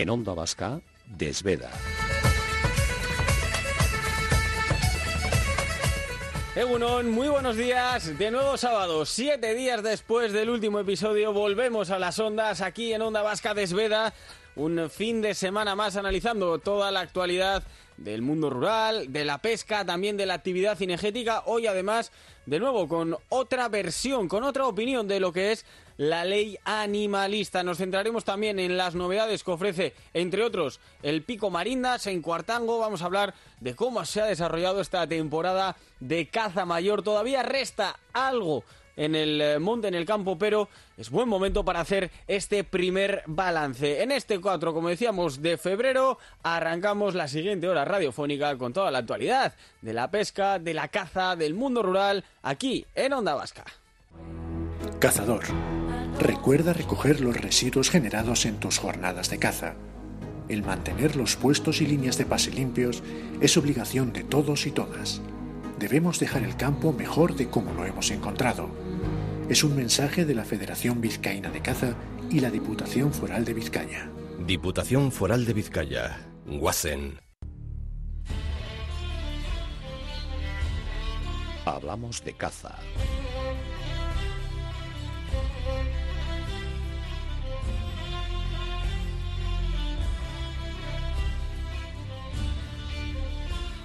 [0.00, 1.70] En Onda Vasca, Desveda.
[6.56, 8.16] Egunon, muy buenos días.
[8.16, 13.02] De nuevo sábado, siete días después del último episodio, volvemos a las ondas aquí en
[13.02, 14.14] Onda Vasca Desveda.
[14.56, 17.62] Un fin de semana más analizando toda la actualidad
[17.98, 21.42] del mundo rural, de la pesca, también de la actividad cinegética.
[21.44, 22.10] Hoy además,
[22.46, 25.66] de nuevo, con otra versión, con otra opinión de lo que es
[26.00, 27.62] la ley animalista.
[27.62, 32.78] Nos centraremos también en las novedades que ofrece, entre otros, el Pico Marindas en Cuartango.
[32.78, 37.02] Vamos a hablar de cómo se ha desarrollado esta temporada de caza mayor.
[37.02, 38.64] Todavía resta algo
[38.96, 43.22] en el eh, monte, en el campo, pero es buen momento para hacer este primer
[43.26, 44.02] balance.
[44.02, 49.00] En este 4, como decíamos, de febrero, arrancamos la siguiente hora radiofónica con toda la
[49.00, 53.66] actualidad de la pesca, de la caza, del mundo rural, aquí en Onda Vasca.
[54.98, 55.44] Cazador,
[56.20, 59.74] recuerda recoger los residuos generados en tus jornadas de caza.
[60.48, 63.02] El mantener los puestos y líneas de pase limpios
[63.40, 65.22] es obligación de todos y todas.
[65.78, 68.68] Debemos dejar el campo mejor de como lo hemos encontrado.
[69.48, 71.94] Es un mensaje de la Federación Vizcaína de Caza
[72.30, 74.10] y la Diputación Foral de Vizcaya.
[74.46, 76.26] Diputación Foral de Vizcaya.
[76.46, 77.18] Guasen.
[81.64, 82.78] Hablamos de caza.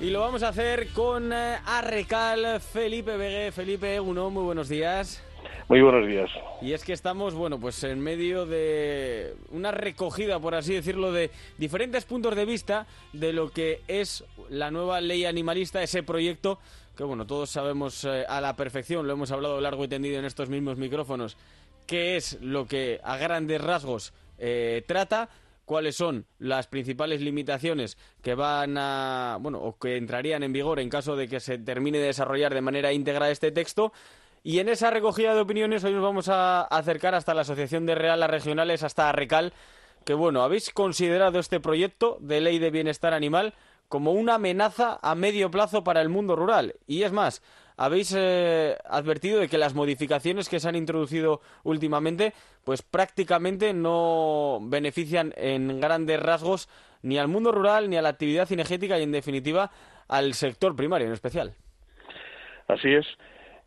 [0.02, 3.52] Y lo vamos a hacer con eh, Arrecal, Felipe Begue.
[3.54, 5.24] Felipe, uno, muy buenos días.
[5.70, 6.30] Muy buenos días.
[6.62, 11.32] Y es que estamos, bueno, pues en medio de una recogida, por así decirlo, de
[11.58, 16.60] diferentes puntos de vista de lo que es la nueva ley animalista, ese proyecto
[16.98, 20.26] que, bueno, todos sabemos eh, a la perfección, lo hemos hablado largo y tendido en
[20.26, 21.38] estos mismos micrófonos,
[21.88, 25.30] qué es lo que a grandes rasgos eh, trata,
[25.66, 30.90] cuáles son las principales limitaciones que van a, bueno, o que entrarían en vigor en
[30.90, 33.92] caso de que se termine de desarrollar de manera íntegra este texto.
[34.44, 37.96] Y en esa recogida de opiniones hoy nos vamos a acercar hasta la Asociación de
[37.96, 39.54] Realas Regionales, hasta Recal,
[40.06, 43.56] que bueno, habéis considerado este proyecto de ley de bienestar animal
[43.90, 46.76] como una amenaza a medio plazo para el mundo rural.
[46.88, 47.42] Y es más,
[47.78, 54.60] habéis eh, advertido de que las modificaciones que se han introducido últimamente, pues prácticamente no
[54.62, 56.70] benefician en grandes rasgos
[57.02, 59.70] ni al mundo rural, ni a la actividad cinegética y, en definitiva,
[60.08, 61.54] al sector primario en especial.
[62.68, 63.06] Así es.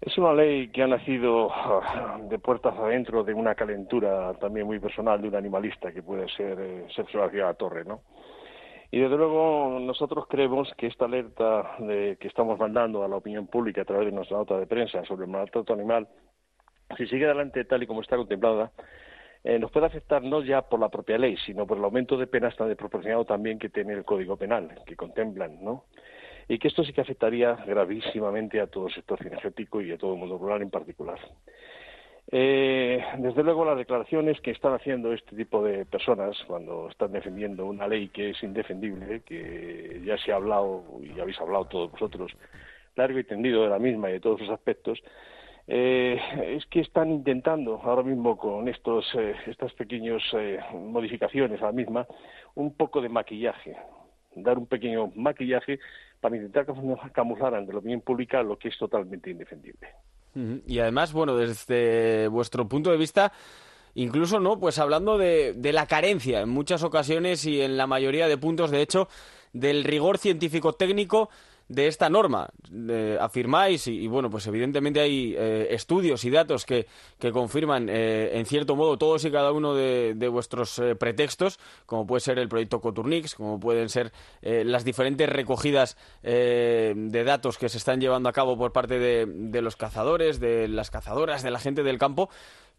[0.00, 4.78] Es una ley que ha nacido ah, de puertas adentro de una calentura también muy
[4.78, 8.02] personal de un animalista que puede ser eh, Sergio García Torre, ¿no?
[8.90, 13.46] Y desde luego nosotros creemos que esta alerta de, que estamos mandando a la opinión
[13.46, 16.08] pública a través de nuestra nota de prensa sobre el maltrato animal,
[16.96, 18.72] si sigue adelante tal y como está contemplada,
[19.44, 22.26] eh, nos puede afectar no ya por la propia ley, sino por el aumento de
[22.26, 25.84] penas tan desproporcionado también que tiene el Código Penal, que contemplan, ¿no?
[26.48, 30.14] Y que esto sí que afectaría gravísimamente a todo el sector cinegético y a todo
[30.14, 31.18] el mundo rural en particular.
[32.30, 37.64] Eh, desde luego, las declaraciones que están haciendo este tipo de personas cuando están defendiendo
[37.64, 42.32] una ley que es indefendible, que ya se ha hablado y habéis hablado todos vosotros
[42.98, 45.00] largo y tendido de la misma y de todos sus aspectos,
[45.66, 46.18] eh,
[46.56, 51.72] es que están intentando ahora mismo con estos, eh, estas pequeñas eh, modificaciones a la
[51.72, 52.06] misma
[52.54, 53.76] un poco de maquillaje,
[54.34, 55.78] dar un pequeño maquillaje
[56.20, 56.66] para intentar
[57.12, 59.88] camuflar ante la opinión pública lo que es totalmente indefendible.
[60.66, 63.32] Y además, bueno, desde vuestro punto de vista,
[63.94, 64.60] incluso, ¿no?
[64.60, 68.70] Pues hablando de, de la carencia en muchas ocasiones y en la mayoría de puntos,
[68.70, 69.08] de hecho,
[69.52, 71.30] del rigor científico-técnico
[71.68, 72.48] de esta norma.
[73.20, 76.86] afirmáis, y, bueno, pues evidentemente hay eh, estudios y datos que,
[77.18, 82.06] que confirman, eh, en cierto modo, todos y cada uno de, vuestros eh, pretextos, como
[82.06, 87.78] puede ser el proyecto Coturnix, como pueden ser las diferentes recogidas de datos que se
[87.78, 91.82] están llevando a cabo por parte de los cazadores, de las cazadoras, de la gente
[91.82, 92.28] del campo,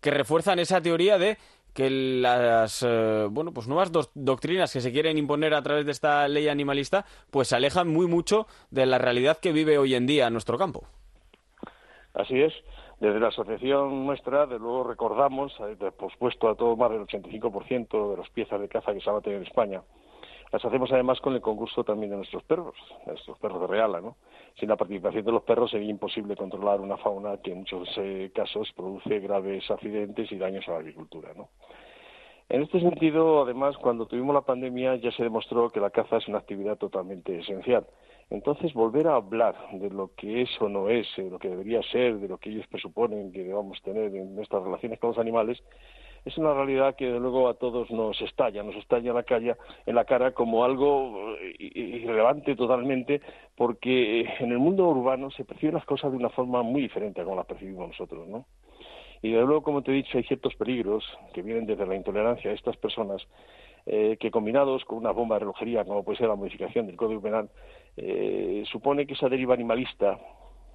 [0.01, 1.37] que refuerzan esa teoría de
[1.73, 6.27] que las eh, bueno pues nuevas doctrinas que se quieren imponer a través de esta
[6.27, 10.29] ley animalista pues se alejan muy mucho de la realidad que vive hoy en día
[10.29, 10.87] nuestro campo.
[12.13, 12.53] Así es.
[12.99, 15.53] Desde la asociación nuestra, de luego recordamos,
[15.97, 19.19] por supuesto, a todo más del 85% de las piezas de caza que se van
[19.19, 19.81] a tener en España.
[20.51, 22.75] Las hacemos además con el concurso también de nuestros perros,
[23.05, 24.17] nuestros perros de Reala, ¿no?
[24.59, 28.31] Sin la participación de los perros sería imposible controlar una fauna que en muchos eh,
[28.33, 31.49] casos produce graves accidentes y daños a la agricultura, ¿no?
[32.49, 36.27] En este sentido, además, cuando tuvimos la pandemia ya se demostró que la caza es
[36.27, 37.85] una actividad totalmente esencial.
[38.31, 41.83] Entonces, volver a hablar de lo que es o no es, de lo que debería
[41.83, 45.61] ser, de lo que ellos presuponen que debamos tener en nuestras relaciones con los animales,
[46.29, 49.55] es una realidad que de luego a todos nos estalla, nos estalla en la, calle,
[49.85, 53.21] en la cara como algo eh, irrelevante totalmente,
[53.55, 57.23] porque en el mundo urbano se perciben las cosas de una forma muy diferente a
[57.23, 58.45] como las percibimos nosotros, ¿no?
[59.21, 61.03] Y de luego, como te he dicho, hay ciertos peligros
[61.33, 63.21] que vienen desde la intolerancia de estas personas
[63.85, 67.21] eh, que combinados con una bomba de relojería, como puede ser la modificación del Código
[67.21, 67.49] Penal,
[67.97, 70.17] eh, supone que esa deriva animalista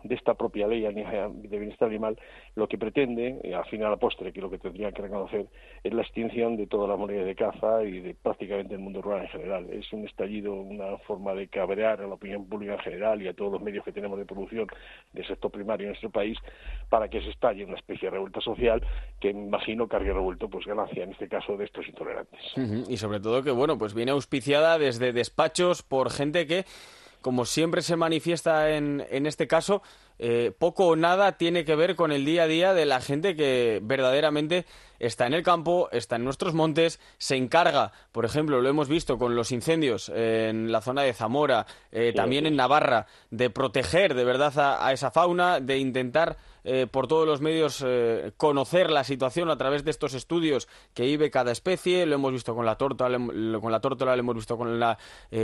[0.05, 2.17] de esta propia ley de bienestar animal,
[2.55, 5.47] lo que pretende, al final a postre, que lo que tendría que reconocer,
[5.83, 9.23] es la extinción de toda la moneda de caza y de prácticamente el mundo rural
[9.23, 9.71] en general.
[9.71, 13.35] Es un estallido, una forma de cabrear a la opinión pública en general y a
[13.35, 14.67] todos los medios que tenemos de producción
[15.13, 16.39] del sector primario en nuestro país
[16.89, 18.83] para que se estalle una especie de revuelta social
[19.21, 22.41] que imagino que habría revuelto pues ganancia en este caso de estos intolerantes.
[22.89, 26.65] Y sobre todo que bueno, pues viene auspiciada desde despachos por gente que
[27.25, 29.81] como siempre se manifiesta en, en este caso,
[30.19, 33.35] eh, poco o nada tiene que ver con el día a día de la gente
[33.35, 34.65] que verdaderamente
[35.01, 39.19] está en el campo, está en nuestros montes, se encarga, por ejemplo, lo hemos visto
[39.19, 44.25] con los incendios en la zona de Zamora, eh, también en Navarra, de proteger de
[44.25, 47.85] verdad a, esa fauna, de intentar eh, por todos los medios
[48.37, 52.55] conocer la situación a través de estos estudios que vive cada especie, lo hemos visto
[52.55, 53.19] con la tórtola,
[53.61, 54.97] con la tórtola, lo hemos visto con la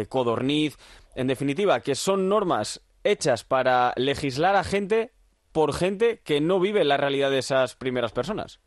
[0.09, 0.79] codorniz,
[1.17, 5.13] en definitiva, que son normas hechas para legislar a gente
[5.53, 8.61] por gente que no vive la realidad de esas primeras personas.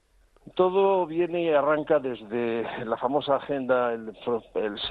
[0.56, 4.12] Todo viene y arranca desde la famosa agenda, el,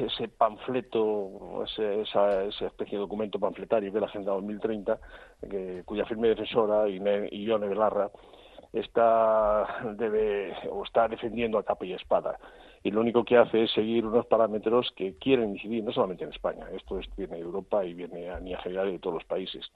[0.00, 4.98] ese panfleto, esa, especie de documento panfletario que es la Agenda 2030,
[5.84, 8.10] cuya firme defensora, Ione Belarra,
[8.72, 12.38] está, debe, o está defendiendo a capa y espada
[12.82, 16.30] y lo único que hace es seguir unos parámetros que quieren incidir no solamente en
[16.30, 19.70] España, esto viene de Europa y viene a nivel general de todos los países.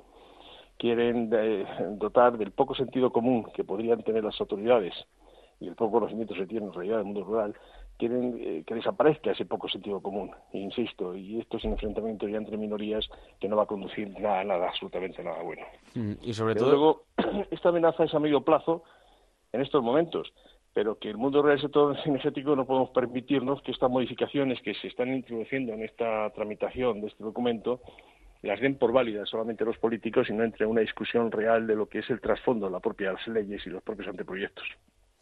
[0.79, 4.95] Quieren eh, dotar del poco sentido común que podrían tener las autoridades
[5.61, 7.55] y el poco conocimiento que se tiene en realidad del mundo rural,
[7.97, 12.37] quieren eh, que desaparezca ese poco sentido común, insisto, y esto es un enfrentamiento ya
[12.37, 13.09] entre minorías
[13.41, 15.63] que no va a conducir nada, nada, absolutamente nada bueno.
[15.95, 16.69] Mm, y sobre todo.
[16.69, 17.03] Luego,
[17.51, 18.83] esta amenaza es a medio plazo
[19.53, 20.33] en estos momentos
[20.77, 24.75] pero que el mundo real del sector energético no podemos permitirnos que estas modificaciones que
[24.75, 27.81] se están introduciendo en esta tramitación de este documento
[28.43, 31.87] las den por válidas solamente los políticos y no entre una discusión real de lo
[31.87, 34.67] que es el trasfondo de las propias leyes y los propios anteproyectos.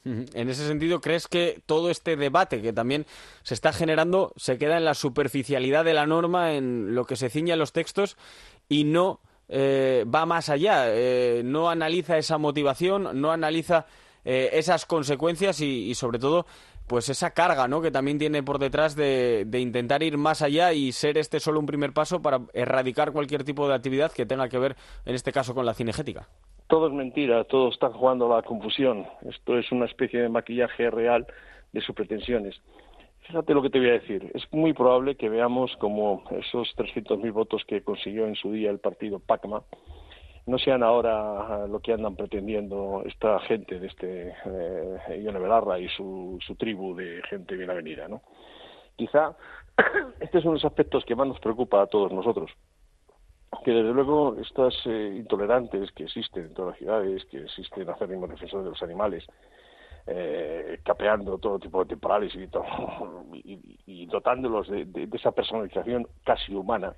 [0.04, 3.06] En ese sentido, ¿crees que todo este debate que también
[3.42, 7.30] se está generando se queda en la superficialidad de la norma, en lo que se
[7.30, 8.18] ciña a los textos
[8.68, 10.86] y no eh, va más allá?
[10.88, 13.86] Eh, no analiza esa motivación, no analiza
[14.24, 16.46] eh, esas consecuencias y, sobre todo
[16.86, 17.80] pues esa carga ¿no?
[17.80, 21.66] que también tiene por detrás de, intentar ir más allá y ser este solo un
[21.66, 24.76] primer paso para erradicar cualquier tipo de actividad que tenga que ver,
[25.06, 26.28] en este caso, con la cinegética.
[26.66, 29.06] Todo es mentira, todo está jugando a la confusión.
[29.26, 31.26] Esto es una especie de maquillaje real
[31.72, 32.60] de sus pretensiones.
[33.26, 34.30] Fíjate lo que te voy a decir.
[34.34, 38.78] Es muy probable que veamos como esos 300.000 votos que consiguió en su día el
[38.78, 39.62] partido PACMA,
[40.46, 46.38] no sean ahora lo que andan pretendiendo esta gente de este eh, Belarra y su,
[46.46, 48.22] su tribu de gente bien avenida, ¿no?
[48.96, 49.34] Quizá
[50.20, 52.50] este es uno de los aspectos que más nos preocupa a todos nosotros,
[53.64, 58.28] que desde luego estas eh, intolerantes que existen en todas las ciudades, que existen acérrimos
[58.28, 59.24] defensores de los animales,
[60.06, 62.46] eh, capeando todo tipo de temporales y,
[63.86, 66.94] y, dotándolos de, de, esa personalización casi humana,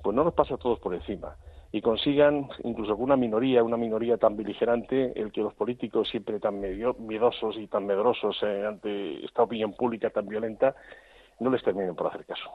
[0.00, 1.36] pues no nos pasa a todos por encima
[1.70, 6.40] y consigan, incluso con una minoría, una minoría tan beligerante, el que los políticos siempre
[6.40, 10.74] tan miedosos y tan medrosos eh, ante esta opinión pública tan violenta,
[11.40, 12.50] no les terminen por hacer caso.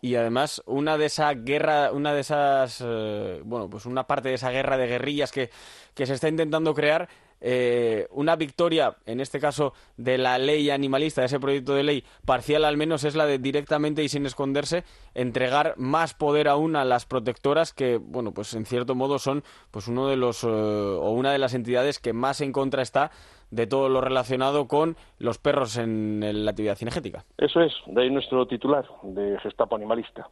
[0.00, 4.34] Y además, una de esa guerra, una de esas, eh, bueno, pues una parte de
[4.34, 5.48] esa guerra de guerrillas que
[5.94, 7.08] se está intentando crear
[7.46, 12.04] eh, una victoria, en este caso, de la ley animalista, de ese proyecto de ley
[12.24, 14.82] parcial al menos, es la de directamente y sin esconderse
[15.12, 19.88] entregar más poder aún a las protectoras que, bueno, pues en cierto modo son pues
[19.88, 23.10] uno de los eh, o una de las entidades que más en contra está
[23.50, 27.26] de todo lo relacionado con los perros en la actividad cinegética.
[27.36, 30.30] Eso es, de ahí nuestro titular de Gestapo Animalista.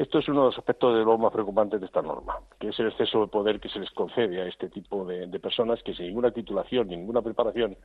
[0.00, 2.80] Esto es uno de los aspectos de lo más preocupantes de esta norma, que es
[2.80, 6.06] el exceso de poder que se les concede a este tipo de, personas que sin
[6.06, 7.76] ninguna titulación, ninguna preparación,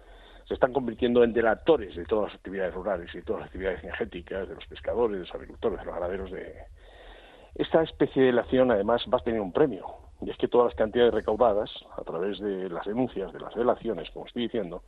[0.48, 3.84] se están convirtiendo en delatores de todas las actividades rurales y de todas las actividades
[3.84, 6.32] energéticas, de los pescadores, de los agricultores, de los ganaderos.
[6.32, 6.56] De...
[7.56, 9.86] Esta especie de delación, además, va a tener un premio,
[10.22, 14.10] y es que todas las cantidades recaudadas, a través de las denuncias, de las delaciones,
[14.12, 14.84] como estoy diciendo,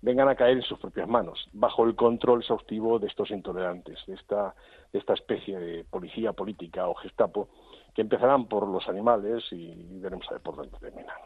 [0.00, 4.14] vengan a caer en sus propias manos, bajo el control exhaustivo de estos intolerantes, de
[4.14, 4.54] esta,
[4.92, 7.48] de esta especie de policía política o gestapo,
[7.94, 11.16] que empezarán por los animales y veremos a ver por dónde terminan.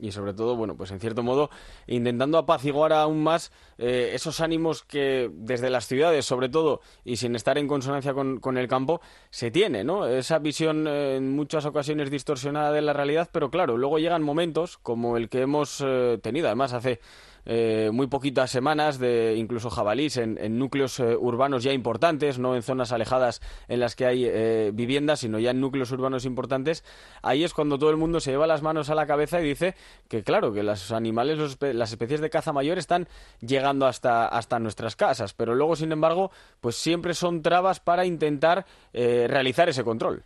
[0.00, 1.50] Y sobre todo, bueno, pues en cierto modo,
[1.88, 7.34] intentando apaciguar aún más eh, esos ánimos que desde las ciudades, sobre todo, y sin
[7.34, 9.00] estar en consonancia con, con el campo,
[9.30, 10.06] se tiene, ¿no?
[10.06, 14.78] Esa visión eh, en muchas ocasiones distorsionada de la realidad, pero claro, luego llegan momentos
[14.78, 17.00] como el que hemos eh, tenido, además hace
[17.46, 22.62] eh, muy poquitas semanas de incluso jabalís en, núcleos eh, urbanos ya importantes, no en
[22.62, 26.84] zonas alejadas en las que hay eh, viviendas, sino ya en núcleos urbanos importantes,
[27.22, 29.76] ahí es cuando todo el mundo se lleva las manos a la cabeza y dice
[30.08, 33.06] que claro, que los animales, las especies de caza mayor están
[33.40, 38.66] llegando hasta, hasta nuestras casas, pero luego, sin embargo, pues siempre son trabas para intentar
[38.92, 40.24] realizar ese control.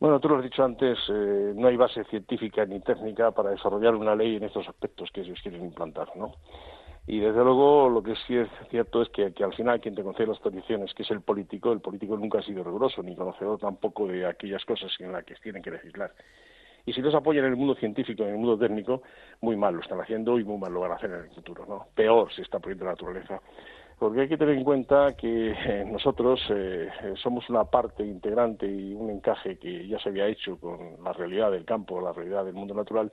[0.00, 3.96] Bueno, tú lo has dicho antes, eh, no hay base científica ni técnica para desarrollar
[3.96, 6.34] una ley en estos aspectos que ellos quieren implantar, ¿no?
[7.08, 10.28] Y desde luego lo que sí es cierto es que, al final quien te concede
[10.28, 14.06] las condiciones, que es el político, el político nunca ha sido riguroso ni conocedor tampoco
[14.06, 16.12] de aquellas cosas en las que tienen que legislar.
[16.86, 19.02] Y si los apoyan en el mundo científico, en el mundo técnico,
[19.40, 21.66] muy mal lo están haciendo y muy mal lo van a hacer en el futuro,
[21.66, 21.86] ¿no?
[21.96, 23.40] Peor se está poniendo la naturaleza
[23.98, 26.88] porque hay que tener en cuenta que eh, nosotros eh,
[27.22, 31.50] somos una parte integrante y un encaje que ya se había hecho con la realidad
[31.50, 33.10] del campo, la realidad del mundo natural,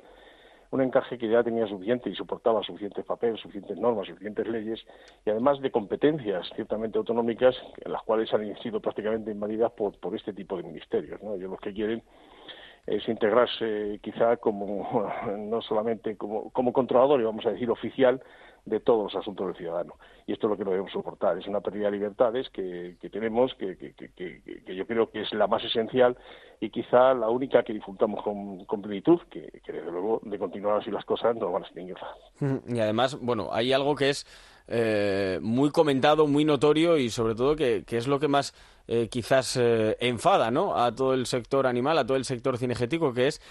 [0.72, 4.86] un encaje que ya tenía suficiente y soportaba suficientes papeles, suficientes normas, suficientes leyes
[5.26, 10.34] y además de competencias ciertamente autonómicas, las cuales han sido prácticamente invadidas por, por este
[10.34, 11.22] tipo de ministerios.
[11.24, 11.36] ¿no?
[11.36, 12.04] Ellos lo que quieren
[12.86, 18.22] es integrarse quizá como no solamente como, como controlador, vamos a decir oficial,
[18.66, 19.94] de todos los asuntos del ciudadano.
[20.28, 21.38] Y esto es lo que no debemos soportar.
[21.38, 25.64] Es una pérdida de libertades que, tenemos, que, que, yo creo que es la más
[25.64, 26.18] esencial
[26.60, 30.90] y quizá la única que disfrutamos con, con plenitud, que, desde luego de continuar así
[30.90, 31.98] las cosas no van a extinguir.
[32.68, 34.26] Y además, bueno, hay algo que es
[34.68, 38.54] eh, muy comentado, muy notorio y sobre todo que, es lo que más
[38.88, 40.76] eh, quizás eh, enfada ¿no?
[40.76, 43.42] a todo el sector animal, a todo el sector cinegético, que es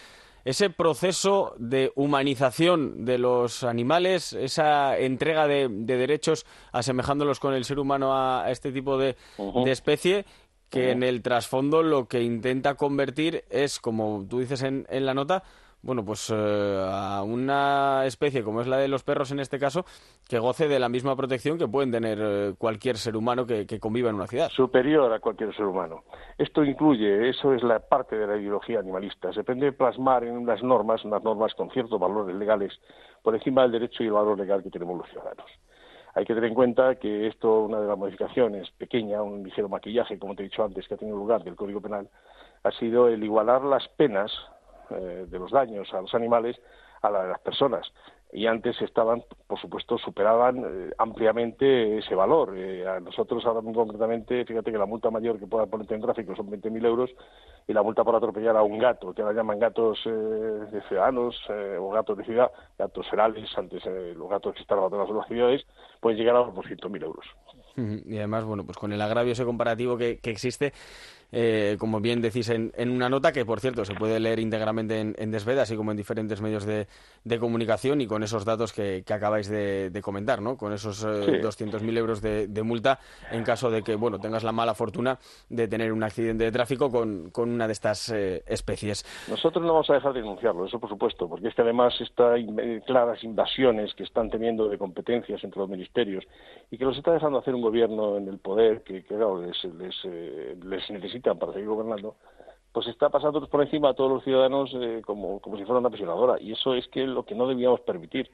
[0.45, 7.79] ese proceso de humanización de los animales, esa entrega de, derechos asemejándolos con el ser
[7.79, 9.17] humano a, este tipo de,
[9.67, 10.27] especie,
[10.69, 15.45] que en el trasfondo lo que intenta convertir es, como tú dices en la nota,
[15.85, 19.85] bueno, pues eh, a una especie como es la de los perros en este caso,
[20.27, 24.09] que goce de la misma protección que pueden tener eh, cualquier ser humano que, conviva
[24.09, 24.49] en una ciudad.
[24.49, 26.05] Superior a cualquier ser humano.
[26.39, 29.33] Esto incluye, eso es la parte de la ideología animalista.
[29.35, 32.73] Se pretende plasmar en unas normas, unas normas con ciertos valores legales,
[33.23, 35.51] por encima del derecho y el valor legal que tenemos los ciudadanos.
[36.15, 40.19] Hay que tener en cuenta que esto, una de las modificaciones pequeña, un ligero maquillaje,
[40.19, 42.09] como te he dicho antes, que ha tenido lugar del Código Penal,
[42.63, 44.33] ha sido el igualar las penas
[44.91, 46.57] eh, de los daños a los animales
[47.03, 47.87] a la de las personas.
[48.33, 52.57] Y antes estaban, por supuesto, superaban eh, ampliamente ese valor.
[52.57, 56.35] Eh, a nosotros ahora concretamente, fíjate que la multa mayor que pueda ponerte en tráfico
[56.35, 57.11] son 20.000 euros
[57.69, 61.37] y la multa por atropellar a un gato, que ahora llaman gatos de ciudadanos
[61.81, 65.67] o gatos de ciudad, gatos ferales, antes los gatos que están abandonados en las ciudades,
[66.01, 67.25] pueden llegar a los 200.000 euros.
[68.07, 70.73] Y además, bueno, pues con el agravio ese comparativo que, que existe,
[71.33, 75.15] eh, como bien decís en, una nota, que por cierto se puede leer íntegramente en,
[75.19, 76.87] en Desveda, así como en diferentes medios de,
[77.39, 80.57] comunicación y con esos datos que, acabáis de, comentar, ¿no?
[80.57, 82.99] Con esos eh, 200.000 euros de, multa
[83.31, 86.91] en caso de que, bueno, tengas la mala fortuna de tener un accidente de tráfico
[86.91, 89.05] con, una de estas eh, especies.
[89.29, 92.41] Nosotros no vamos a dejar de denunciarlo, eso por supuesto, porque es que además estas
[92.87, 96.25] claras invasiones que están teniendo de competencias entre los ministerios
[96.71, 99.95] y que los está dejando hacer un gobierno en el poder que, claro, les, les,
[100.05, 102.17] eh, les necesita para seguir gobernando,
[102.73, 105.89] pues está pasando por encima a todos los ciudadanos eh, como, como si fuera una
[105.89, 106.41] aprisionadora.
[106.41, 108.31] Y eso es que lo que no debíamos permitir.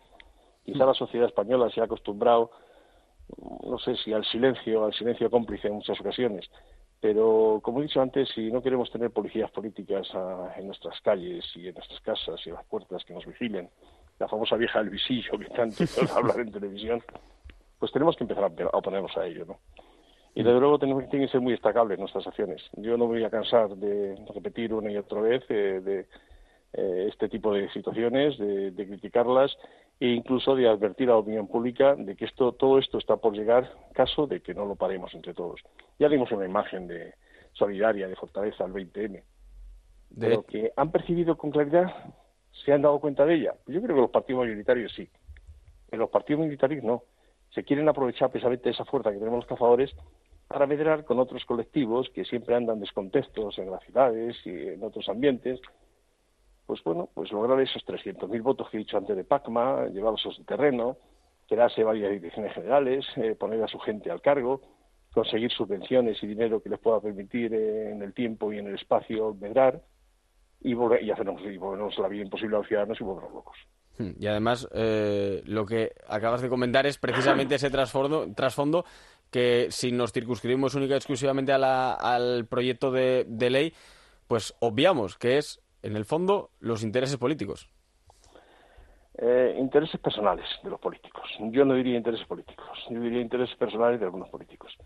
[0.65, 2.51] Quizá la sociedad española se ha acostumbrado,
[3.65, 6.51] no sé si al silencio, al silencio cómplice en muchas ocasiones.
[7.01, 11.45] Pero, como he dicho antes, si no queremos tener policías políticas ah, en nuestras calles
[11.55, 13.71] y en nuestras casas y en las puertas que nos vigilen,
[14.19, 17.03] la famosa vieja del visillo que tanto hablar en televisión,
[17.79, 19.59] pues tenemos que empezar a oponernos a ello, ¿no?
[20.35, 22.63] Y desde luego tenemos, que ser muy destacables nuestras acciones.
[22.77, 26.07] Yo no me voy a cansar de repetir una y otra vez eh, de
[26.73, 29.57] eh, este tipo de situaciones, de, criticarlas
[29.99, 33.35] e incluso de advertir a la opinión pública de que esto, todo esto está por
[33.35, 35.61] llegar, caso de que no lo paremos entre todos.
[35.99, 37.15] Ya dimos una imagen de
[37.53, 39.23] solidaria, de fortaleza al 20M.
[40.11, 40.29] De...
[40.29, 41.93] lo que han percibido con claridad,
[42.65, 43.55] ¿se han dado cuenta de ella?
[43.67, 45.09] Yo creo que los partidos mayoritarios sí.
[45.91, 47.03] En los partidos minoritarios no
[47.53, 49.91] se quieren aprovechar precisamente esa fuerza que tenemos los cazadores
[50.51, 55.09] para medrar con otros colectivos que siempre andan descontextos en las ciudades y en otros
[55.09, 55.61] ambientes,
[56.67, 60.33] pues bueno, pues lograr esos 300.000 votos que he dicho antes de Pacma, llevarlos a
[60.33, 60.97] su terreno,
[61.49, 64.61] quedarse varias direcciones generales, eh, poner a su gente al cargo,
[65.15, 69.37] conseguir subvenciones y dinero que les pueda permitir en el tiempo y en el espacio
[69.41, 69.81] medrar,
[70.63, 73.57] y, volver, y, hacernos, y volvernos la vida imposible a los ciudadanos y volvernos locos.
[73.99, 78.85] Hmm, y además, eh, lo que acabas de comentar es precisamente ese trasfondo,
[79.31, 83.73] que si nos circunscribimos única exclusivamente al proyecto de, ley,
[84.27, 87.69] pues obviamos que es, en el fondo, los intereses políticos.
[89.19, 91.29] Eh, intereses personales de los políticos.
[91.51, 94.77] Yo no diría intereses políticos, yo diría intereses personales de algunos políticos.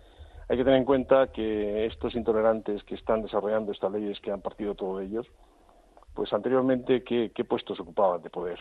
[0.49, 4.43] Hay que tener en cuenta que estos intolerantes que están desarrollando estas leyes, que han
[4.43, 5.27] partido todos ellos,
[6.15, 8.59] pues anteriormente, ¿qué, qué puestos ocupaban de poder?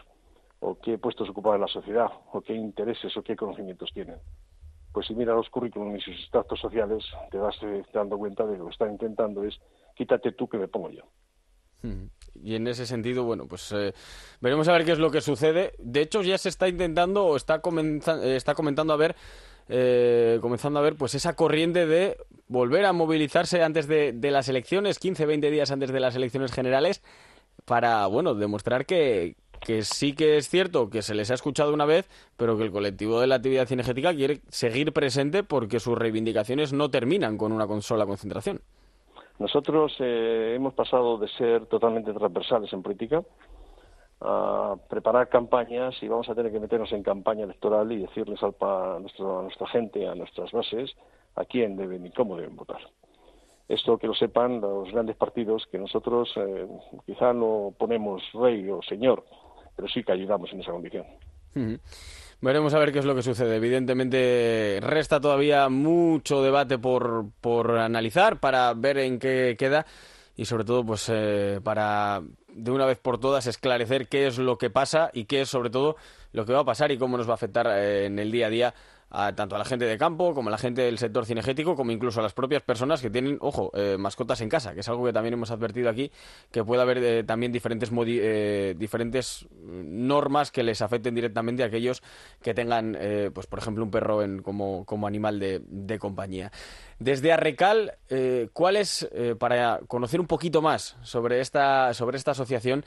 [0.63, 4.17] o qué puestos ocupan en la sociedad, o qué intereses o qué conocimientos tienen.
[4.93, 8.53] Pues si mira los currículums y sus extractos sociales, te vas eh, dando cuenta de
[8.53, 9.59] que lo que están intentando es
[9.95, 11.03] quítate tú que me pongo yo.
[12.41, 13.93] Y en ese sentido, bueno, pues eh,
[14.39, 15.73] veremos a ver qué es lo que sucede.
[15.79, 19.15] De hecho, ya se está intentando o está, eh, está comentando a ver,
[20.39, 24.99] comenzando a ver, pues esa corriente de volver a movilizarse antes de, de las elecciones,
[24.99, 27.01] 15, 20 días antes de las elecciones generales,
[27.65, 31.85] para, bueno, demostrar que, que sí que es cierto que se les ha escuchado una
[31.85, 36.73] vez, pero que el colectivo de la actividad cinegética quiere seguir presente porque sus reivindicaciones
[36.73, 38.61] no terminan con una sola concentración.
[39.39, 43.23] Nosotros eh, hemos pasado de ser totalmente transversales en política
[44.21, 48.55] a preparar campañas y vamos a tener que meternos en campaña electoral y decirles al
[48.61, 50.91] a, nuestra gente, a nuestras bases,
[51.35, 52.79] a quién deben y cómo deben votar.
[53.67, 56.67] Esto que lo sepan los grandes partidos, que nosotros eh,
[57.05, 59.23] quizá no ponemos rey o señor,
[59.75, 61.05] pero sí que ayudamos en esa condición.
[62.41, 63.55] Veremos a ver qué es lo que sucede.
[63.55, 69.85] Evidentemente resta todavía mucho debate por, por analizar para ver en qué queda
[70.35, 74.57] y sobre todo pues eh, para de una vez por todas esclarecer qué es lo
[74.57, 75.95] que pasa y qué es sobre todo
[76.31, 78.47] lo que va a pasar y cómo nos va a afectar eh, en el día
[78.47, 78.73] a día
[79.35, 82.19] tanto a la gente de campo como a la gente del sector cinegético, como incluso
[82.19, 85.13] a las propias personas que tienen, ojo, eh, mascotas en casa, que es algo que
[85.13, 86.11] también hemos advertido aquí,
[86.51, 92.01] que puede haber eh, también diferentes, eh, diferentes normas que les afecten directamente a aquellos
[92.41, 92.97] que tengan,
[93.33, 96.51] pues por ejemplo, un perro en, como, como animal de, de compañía.
[96.99, 97.93] Desde Arrecal,
[98.53, 99.07] ¿cuál es,
[99.39, 102.85] para conocer un poquito más sobre esta, sobre esta asociación,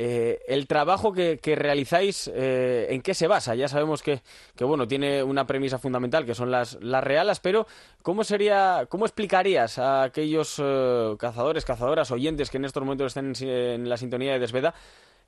[0.00, 3.56] eh, el trabajo que, realizáis, eh, ¿en qué se basa?
[3.56, 4.20] Ya sabemos que,
[4.60, 7.66] bueno, tiene una premisa fundamental, que son las, las realas, pero
[8.04, 13.32] ¿cómo sería, cómo explicarías a aquellos eh, cazadores, cazadoras, oyentes que en estos momentos estén
[13.48, 14.72] en, la sintonía de Desveda,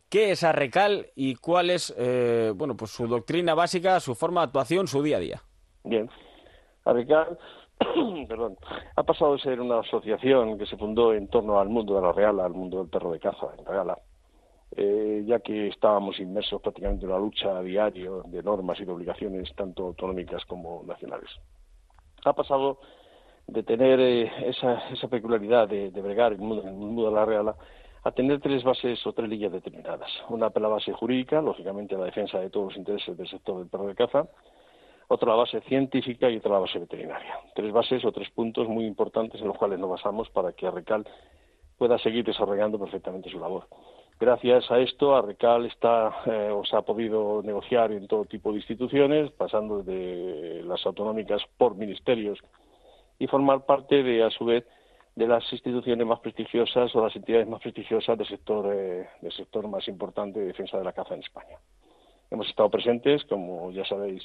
[0.09, 1.93] qué es Arrecal y cuál es,
[2.55, 5.43] bueno, pues su doctrina básica, su forma de actuación, su día a día?
[5.83, 6.09] Bien.
[6.85, 7.37] Arrecal
[8.29, 8.57] perdón,
[8.95, 12.13] ha pasado de ser una asociación que se fundó en torno al mundo de la
[12.13, 13.99] reala, al mundo del perro de caza en Reala,
[14.77, 18.93] eh, ya que estábamos inmersos prácticamente en una lucha a diario de normas y de
[18.93, 21.31] obligaciones tanto autonómicas como nacionales.
[22.25, 22.79] Ha pasado
[23.47, 27.57] de tener eh, esa, peculiaridad de, de bregar en el, mundo, de la reala
[28.05, 30.11] a tener tres bases o tres líneas determinadas.
[30.29, 33.89] Una la base jurídica, lógicamente la defensa de todos los intereses del sector del perro
[33.89, 34.29] de caza,
[35.09, 37.41] otra la base científica y otra la base veterinaria.
[37.55, 41.05] Tres bases o tres puntos muy importantes en los cuales nos basamos para que Arrecal
[41.77, 43.67] pueda seguir desarrollando perfectamente su labor.
[44.21, 49.83] Gracias a esto, Arrecal está eh, ha podido negociar en todo tipo de instituciones, pasando
[49.83, 52.39] de las autonómicas por ministerios
[53.19, 54.67] y formar parte de, a su vez,
[55.17, 59.67] de las instituciones más prestigiosas o las entidades más prestigiosas del sector, eh, del sector
[59.69, 61.57] más importante de defensa de la caza en España.
[62.31, 64.23] Hemos estado presentes, como ya sabéis,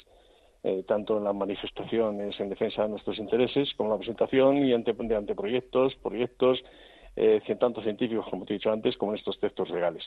[0.62, 4.74] eh, tanto en las manifestaciones en defensa de nuestros intereses como en la presentación y
[4.74, 6.62] ante, de anteproyectos, proyectos
[7.16, 10.04] eh, tanto científicos, como te he dicho antes, como en estos textos legales.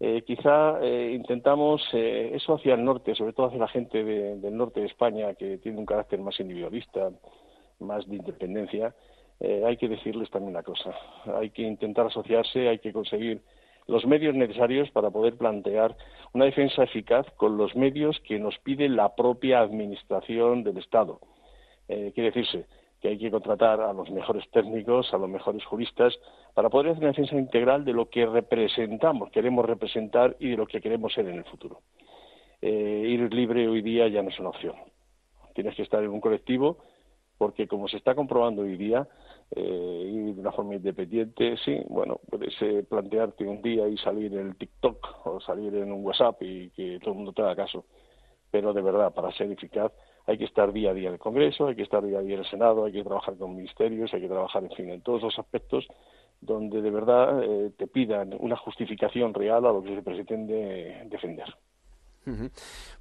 [0.00, 4.56] Eh, quizá eh, intentamos eh, eso hacia el norte, sobre todo hacia la gente del
[4.56, 7.10] norte de España, que tiene un carácter más individualista,
[7.80, 8.94] más de independencia.
[9.40, 10.94] hay que decirles también una cosa:
[11.36, 13.42] hay que intentar asociarse, hay que conseguir
[13.88, 15.96] los medios necesarios para poder plantear
[16.32, 21.18] una defensa eficaz con los medios que nos pide la propia Administración del Estado.
[21.86, 22.66] quiere decirse,
[23.00, 26.18] que hay que contratar a los mejores técnicos, a los mejores juristas,
[26.54, 30.66] para poder hacer una defensa integral de lo que representamos, queremos representar y de lo
[30.66, 31.80] que queremos ser en el futuro.
[32.60, 34.74] Eh, ir libre hoy día ya no es una opción.
[35.54, 36.78] Tienes que estar en un colectivo,
[37.36, 39.06] porque como se está comprobando hoy día,
[39.54, 44.32] eh, ir de una forma independiente, sí, bueno, puedes eh, plantearte un día y salir
[44.34, 47.54] en el TikTok o salir en un WhatsApp y que todo el mundo te haga
[47.54, 47.84] caso.
[48.50, 49.92] Pero de verdad, para ser eficaz,
[50.28, 52.34] hay que estar día a día en el Congreso, hay que estar día a día
[52.34, 55.22] en el Senado, hay que trabajar con ministerios, hay que trabajar, en fin, en todos
[55.22, 55.86] los aspectos
[56.38, 61.46] donde de verdad eh, te pidan una justificación real a lo que se pretende defender.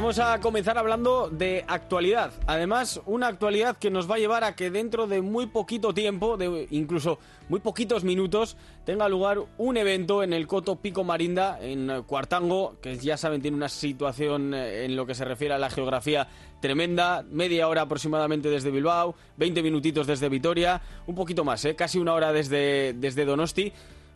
[0.00, 2.32] Vamos a comenzar hablando de actualidad.
[2.46, 6.38] Además, una actualidad que nos va a llevar a que dentro de muy poquito tiempo,
[6.38, 7.18] de incluso
[7.50, 12.96] muy poquitos minutos, tenga lugar un evento en el Coto Pico Marinda, en Cuartango, que
[12.96, 16.26] ya saben tiene una situación eh, en lo que se refiere a la geografía
[16.62, 21.76] tremenda, media hora aproximadamente desde Bilbao, 20 minutitos desde Vitoria, un poquito más, ¿eh?
[21.76, 23.70] casi una hora desde, desde Donosti,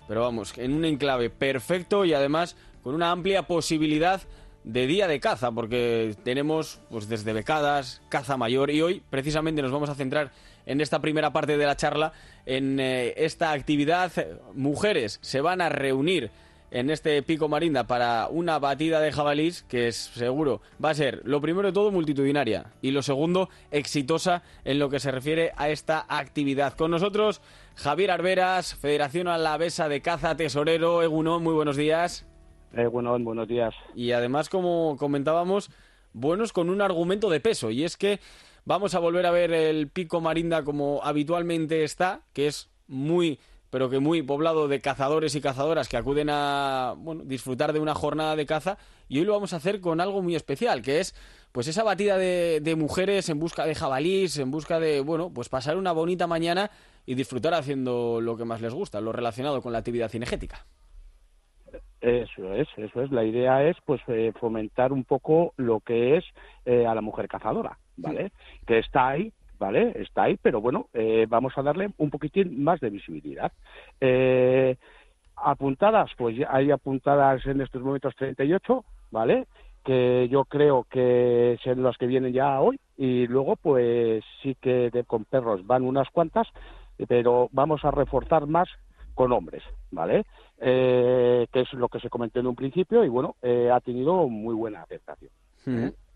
[0.09, 4.29] pero vamos, en un enclave perfecto y además con una amplia posibilidad de
[4.65, 9.91] día de caza, porque tenemos pues desde becadas, caza mayor y hoy precisamente nos vamos
[9.91, 10.33] a centrar
[10.67, 12.13] en esta primera parte de la charla
[12.47, 14.11] en eh, esta actividad.
[14.55, 16.31] Mujeres se van a reunir
[16.71, 21.23] en este pico marinda para una batida de jabalís que es seguro va a ser
[21.25, 25.69] lo primero de todo multitudinaria y lo segundo exitosa en lo que se refiere a
[25.69, 26.75] esta actividad.
[26.75, 27.41] Con nosotros
[27.77, 32.27] Javier Arberas, Federación Alavesa de Caza Tesorero, Eguno, muy buenos días.
[32.77, 33.75] Eh, bueno, buenos días.
[33.95, 35.71] Y además, como comentábamos,
[36.13, 38.19] buenos con un argumento de peso, y es que
[38.65, 43.39] vamos a volver a ver el pico Marinda como habitualmente está, que es muy
[43.71, 47.93] pero que muy poblado de cazadores y cazadoras que acuden a bueno, disfrutar de una
[47.93, 51.13] jornada de caza y hoy lo vamos a hacer con algo muy especial, que es
[51.51, 55.49] pues esa batida de, de mujeres en busca de jabalís, en busca de, bueno, pues
[55.49, 56.71] pasar una bonita mañana
[57.05, 60.65] y disfrutar haciendo lo que más les gusta, lo relacionado con la actividad cinegética.
[62.05, 63.11] Eso es, eso es.
[63.11, 66.25] La idea es, pues, eh, fomentar un poco lo que es
[66.67, 68.31] eh, a la mujer cazadora, ¿vale?
[68.67, 69.91] Que está ahí, ¿vale?
[69.97, 73.51] Está ahí, pero bueno, eh, vamos a darle un poquitín más de visibilidad.
[75.37, 79.47] apuntadas, pues hay apuntadas en estos momentos 38, ¿vale?
[79.83, 84.91] Que yo creo que son las que vienen ya hoy y luego, pues sí que
[85.07, 86.49] con perros van unas cuantas,
[87.09, 88.69] pero vamos a reforzar más
[89.15, 90.25] con hombres, ¿vale?
[90.59, 94.29] Eh, que es lo que se comentó en un principio y bueno, eh, ha tenido
[94.29, 95.31] muy buena aceptación.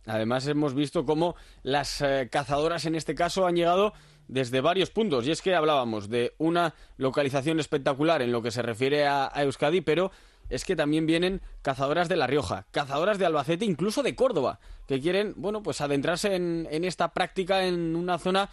[0.06, 3.92] Además hemos visto cómo las eh, cazadoras en este caso han llegado
[4.26, 8.62] desde varios puntos y es que hablábamos de una localización espectacular en lo que se
[8.62, 10.11] refiere a, Euskadi, pero
[10.48, 15.00] es que también vienen cazadoras de La Rioja, cazadoras de Albacete, incluso de Córdoba, que
[15.00, 18.48] quieren, bueno, pues adentrarse en, en esta práctica en una zona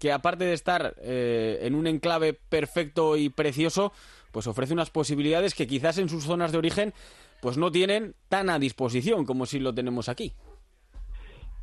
[0.00, 3.92] que aparte de estar eh, en un enclave perfecto y precioso,
[4.32, 6.94] pues ofrece unas posibilidades que quizás en sus zonas de origen
[7.40, 10.32] pues no tienen tan a disposición como si lo tenemos aquí.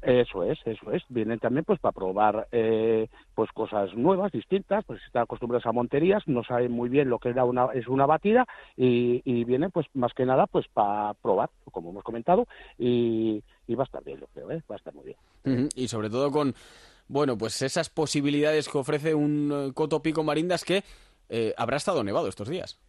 [0.01, 1.03] Eso es, eso es.
[1.09, 6.21] Vienen también pues para probar eh, pues cosas nuevas, distintas, pues están acostumbrados a monterías,
[6.27, 8.45] no saben muy bien lo que era una, es una batida
[8.75, 12.47] y, vienen pues más que nada pues para probar, como hemos comentado,
[12.77, 13.43] y,
[13.75, 14.61] va a estar bien, lo creo, ¿eh?
[14.69, 15.05] va a estar muy
[15.43, 15.69] bien.
[15.75, 16.53] Y sobre todo con
[17.07, 20.83] bueno, pues esas posibilidades que ofrece un eh, Coto Pico Marindas que
[21.29, 22.79] eh, habrá estado nevado estos días.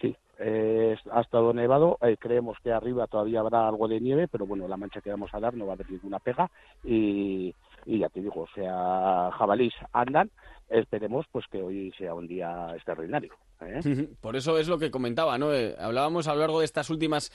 [0.00, 1.98] Sí, eh, ha estado nevado.
[2.18, 5.40] creemos que arriba todavía habrá algo de nieve, pero bueno, la mancha que vamos a
[5.40, 6.50] dar no va a haber ninguna pega.
[6.84, 10.30] Y, ya te digo, o sea, jabalís andan.
[10.68, 13.34] Esperemos pues que hoy sea un día extraordinario.
[14.20, 15.50] Por eso es lo que comentaba, ¿no?
[15.78, 17.30] hablábamos a lo largo de estas últimas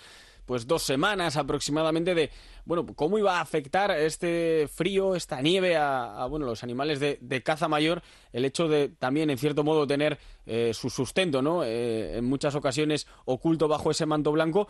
[0.47, 2.31] pues dos semanas aproximadamente de
[2.65, 7.67] bueno cómo iba a afectar este frío esta nieve a, bueno los animales de, caza
[7.67, 8.01] mayor
[8.33, 12.55] el hecho de también en cierto modo tener eh, su sustento no eh, en muchas
[12.55, 14.67] ocasiones oculto bajo ese manto blanco.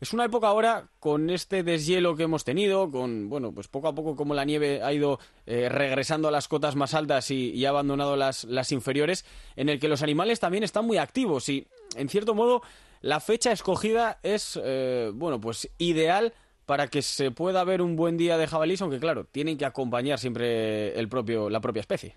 [0.00, 3.94] Es una época ahora con este deshielo que hemos tenido, con, bueno, pues poco a
[3.96, 7.70] poco como la nieve ha ido eh, regresando a las cotas más altas y, ha
[7.70, 9.24] abandonado las, las inferiores,
[9.56, 12.62] en el que los animales también están muy activos y, en cierto modo,
[13.00, 16.32] la fecha escogida es, eh, bueno, pues ideal
[16.66, 20.18] para que se pueda ver un buen día de jabalís, aunque claro, tienen que acompañar
[20.18, 22.16] siempre el propio, la propia especie.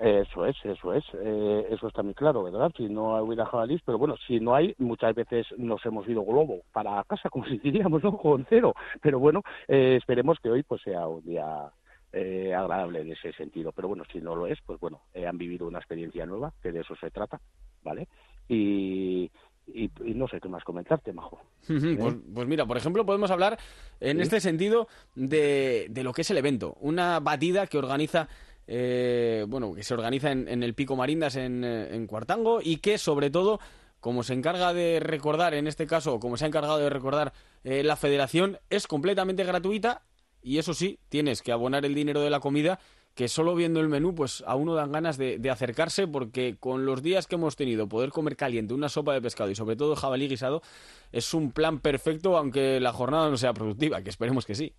[0.00, 2.70] Eso es, eso es, eh, eso está muy claro, ¿verdad?
[2.76, 6.60] Si no hubiera jabalís, pero bueno, si no hay, muchas veces nos hemos ido globo
[6.72, 8.16] para casa, como si diríamos, ¿no?
[8.16, 8.74] Con cero.
[9.02, 11.68] Pero bueno, eh, esperemos que hoy pues sea un día
[12.12, 13.72] eh, agradable en ese sentido.
[13.72, 16.80] Pero bueno, si no lo es, pues bueno, han vivido una experiencia nueva, que de
[16.80, 17.40] eso se trata,
[17.82, 18.06] ¿vale?
[18.48, 19.28] Y,
[19.74, 21.40] y, no sé qué más comentarte, Majo.
[21.66, 23.58] Pues, pues, mira, por ejemplo, podemos hablar
[24.00, 26.76] en este sentido de, de, lo que es el evento.
[26.80, 28.28] Una batida que organiza
[28.70, 33.30] eh, bueno, que se organiza en, el Pico Marindas en, en, Cuartango y que sobre
[33.30, 33.60] todo,
[33.98, 37.32] como se encarga de recordar, en este caso, como se ha encargado de recordar
[37.64, 40.02] eh, la federación, es completamente gratuita
[40.42, 42.78] y eso sí, tienes que abonar el dinero de la comida
[43.18, 47.02] que solo viendo el menú, pues a uno dan ganas de, acercarse porque con los
[47.02, 50.28] días que hemos tenido, poder comer caliente una sopa de pescado y sobre todo jabalí
[50.28, 50.62] guisado,
[51.10, 54.72] es un plan perfecto aunque la jornada no sea productiva, que esperemos que sí.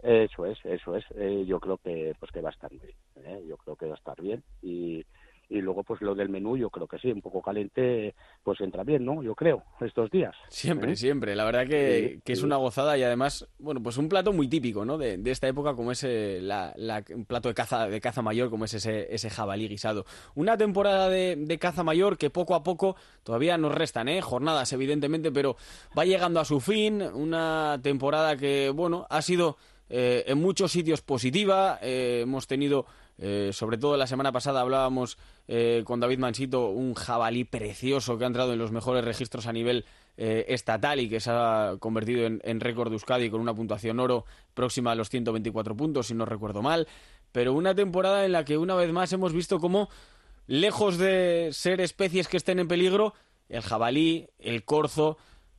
[0.00, 1.04] Eso es, eso es.
[1.16, 2.94] Eh, yo creo que pues que va a estar bien.
[3.24, 3.42] ¿eh?
[3.48, 5.04] Yo creo que va a estar bien y
[5.48, 8.82] y luego pues lo del menú yo creo que sí, un poco caliente pues entra
[8.84, 9.22] bien, ¿no?
[9.22, 10.34] Yo creo, estos días.
[10.48, 10.96] Siempre, ¿Eh?
[10.96, 14.48] siempre, la verdad que, que es una gozada y además, bueno, pues un plato muy
[14.48, 14.98] típico, ¿no?
[14.98, 16.74] De, de esta época como es la,
[17.14, 20.04] un plato de caza, de caza mayor como es ese, ese jabalí guisado.
[20.34, 24.20] Una temporada de, de caza mayor que poco a poco todavía nos restan, ¿eh?
[24.22, 25.56] Jornadas evidentemente, pero
[25.96, 29.56] va llegando a su fin, una temporada que, bueno, ha sido
[29.88, 32.86] eh, en muchos sitios positiva, eh, hemos tenido,
[33.18, 35.18] eh, sobre todo la semana pasada hablábamos
[35.84, 39.84] con David Mansito, un jabalí precioso que ha entrado en los mejores registros a nivel
[40.16, 44.24] estatal y que se ha convertido en, récord de Euskadi con una puntuación oro
[44.54, 46.88] próxima a los 124 puntos, si no recuerdo mal,
[47.30, 49.88] pero una temporada en la que una vez más hemos visto cómo,
[50.46, 53.14] lejos de ser especies que estén en peligro,
[53.48, 55.18] el jabalí, el corzo,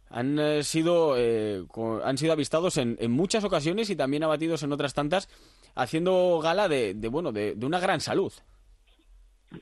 [0.09, 1.65] han eh, sido, eh,
[2.03, 5.27] han sido avistados en, en, muchas ocasiones y también abatidos en otras tantas,
[5.77, 8.33] haciendo gala de, de bueno, de, una gran salud.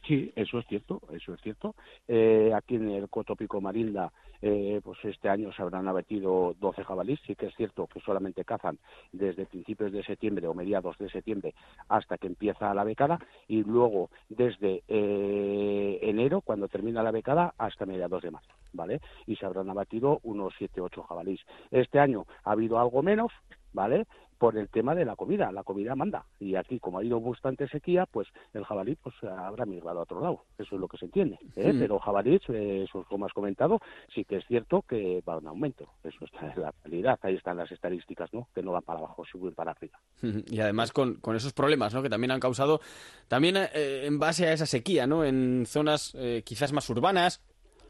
[0.07, 1.75] Sí, eso es cierto, eso es cierto.
[2.07, 7.19] Eh, aquí en el Cotopico Marilda, eh, pues este año se habrán abatido 12 jabalíes.
[7.27, 8.79] Sí que es cierto que solamente cazan
[9.11, 11.53] desde principios de septiembre o mediados de septiembre
[11.87, 17.85] hasta que empieza la becada y luego desde eh, enero, cuando termina la becada, hasta
[17.85, 19.01] mediados de marzo, ¿vale?
[19.27, 21.41] Y se habrán abatido unos 7, 8 jabalíes.
[21.69, 23.31] Este año ha habido algo menos,
[23.71, 24.07] ¿vale?
[24.37, 25.51] Por el tema de la comida.
[25.51, 26.25] La comida manda.
[26.39, 30.21] Y aquí, como ha ido bastante sequía, pues el jabalí pues habrá migrado a otro
[30.21, 30.43] lado.
[30.57, 31.37] Eso es lo que se entiende.
[31.55, 31.73] ¿eh?
[31.73, 31.79] Mm.
[31.79, 33.79] Pero jabalí, eh, eso como has comentado,
[34.13, 35.89] sí que es cierto que va en aumento.
[36.03, 37.19] Eso está en la realidad.
[37.21, 38.47] Ahí están las estadísticas, ¿no?
[38.53, 39.99] Que no van para abajo, subir para arriba.
[40.47, 42.01] Y además con, con esos problemas, ¿no?
[42.01, 42.79] Que también han causado,
[43.27, 45.23] también eh, en base a esa sequía, ¿no?
[45.23, 47.41] En zonas eh, quizás más urbanas,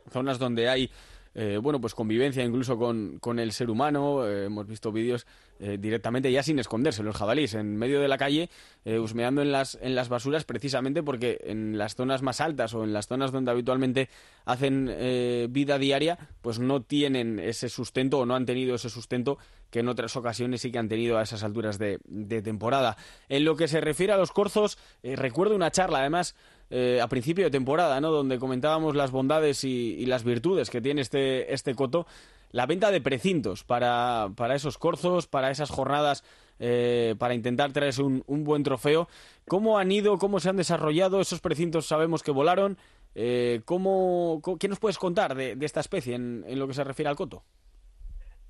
[0.10, 0.90] zonas donde hay
[1.36, 4.26] eh, bueno, pues convivencia incluso con, con el ser humano.
[4.26, 5.28] Eh, hemos visto vídeos
[5.60, 8.50] eh, directamente ya sin esconderse los jabalíes en medio de la calle,
[8.86, 12.94] husmeando en las, en las basuras precisamente porque en las zonas más altas o en
[12.94, 14.10] las zonas donde habitualmente
[14.46, 14.94] hacen
[15.50, 19.40] vida diaria, pues no tienen ese sustento o no han tenido ese sustento
[19.72, 22.96] que en otras ocasiones sí que han tenido a esas alturas de, de temporada.
[23.28, 26.36] En lo que se refiere a los corzos, recuerdo una charla además
[26.70, 28.12] eh, a principio de temporada, ¿no?
[28.12, 32.08] Donde comentábamos las bondades y, las virtudes que tiene este, este coto.
[32.52, 36.24] La venta de precintos para, para esos corzos, para esas jornadas,
[36.60, 39.10] eh, para intentar traerse un, buen trofeo.
[39.48, 41.86] ¿Cómo han ido, cómo se han desarrollado esos precintos?
[41.86, 42.78] Sabemos que volaron.
[43.14, 46.84] Eh, ¿cómo, ¿Qué nos puedes contar de, de esta especie en, en lo que se
[46.84, 47.44] refiere al coto?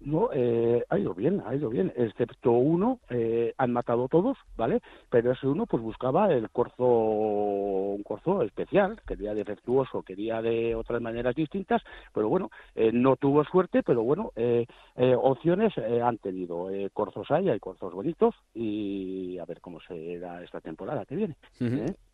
[0.05, 4.79] No, eh, ha ido bien, ha ido bien, excepto uno, eh, han matado todos, ¿vale?
[5.09, 11.01] Pero ese uno pues buscaba el corzo, un corzo especial, quería defectuoso, quería de otras
[11.01, 11.81] maneras distintas,
[12.13, 16.91] pero bueno, eh, no tuvo suerte, pero bueno, eh, eh, opciones eh, han tenido, eh,
[16.93, 21.35] corzos hay, hay corzos bonitos y a ver cómo será esta temporada que viene.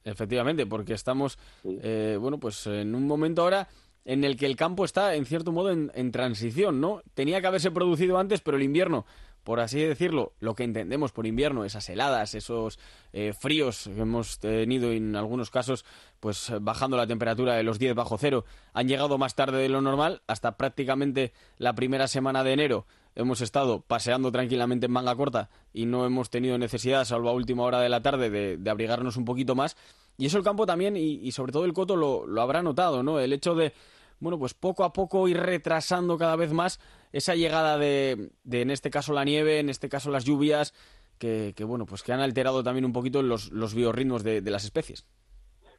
[0.06, 1.78] Efectivamente, porque estamos, sí.
[1.84, 3.68] eh, bueno, pues en un momento ahora
[4.06, 7.02] en el que el campo está, en cierto modo, en, transición, ¿no?
[7.14, 9.06] Tenía que haberse producido antes, pero el invierno,
[9.44, 12.80] por así decirlo, lo que entendemos por invierno, esas heladas, esos
[13.14, 15.86] eh, fríos que hemos tenido en algunos casos,
[16.20, 19.82] pues bajando la temperatura de los 10 bajo cero, han llegado más tarde de lo
[19.82, 22.86] normal, hasta prácticamente la primera semana de enero
[23.16, 27.64] hemos estado paseando tranquilamente en manga corta y no hemos tenido necesidad, salvo a última
[27.64, 29.76] hora de la tarde, de, de abrigarnos un poquito más.
[30.18, 33.20] Y eso el campo también, y, sobre todo el coto, lo, lo, habrá notado, ¿no?
[33.20, 33.74] El hecho de,
[34.20, 36.80] bueno, pues poco a poco ir retrasando cada vez más
[37.12, 40.74] esa llegada de, de en este caso, la nieve, en este caso, las lluvias,
[41.18, 44.52] que, que bueno, pues que han alterado también un poquito los, los biorritmos de, de
[44.52, 45.06] las especies.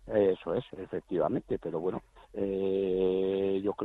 [0.07, 2.03] Eso es, efectivamente, pero bueno,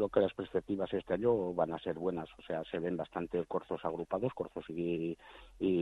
[0.09, 3.83] que las perspectivas este año van a ser buenas, o sea, se ven bastante corzos
[3.83, 5.17] agrupados, corzos y,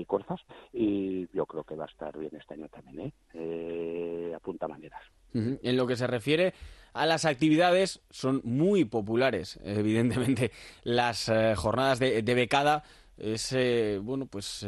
[0.05, 0.39] corzas,
[0.73, 3.11] y yo creo que va a estar bien este año también, ¿eh?
[3.33, 5.01] eh apunta maneras.
[5.33, 6.53] En lo que se refiere
[6.93, 10.51] a las actividades, son muy populares, evidentemente,
[10.83, 12.83] las eh, jornadas de, becada
[13.17, 13.55] es
[14.01, 14.67] bueno pues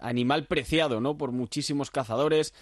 [0.00, 2.54] animal preciado no por muchísimos cazadores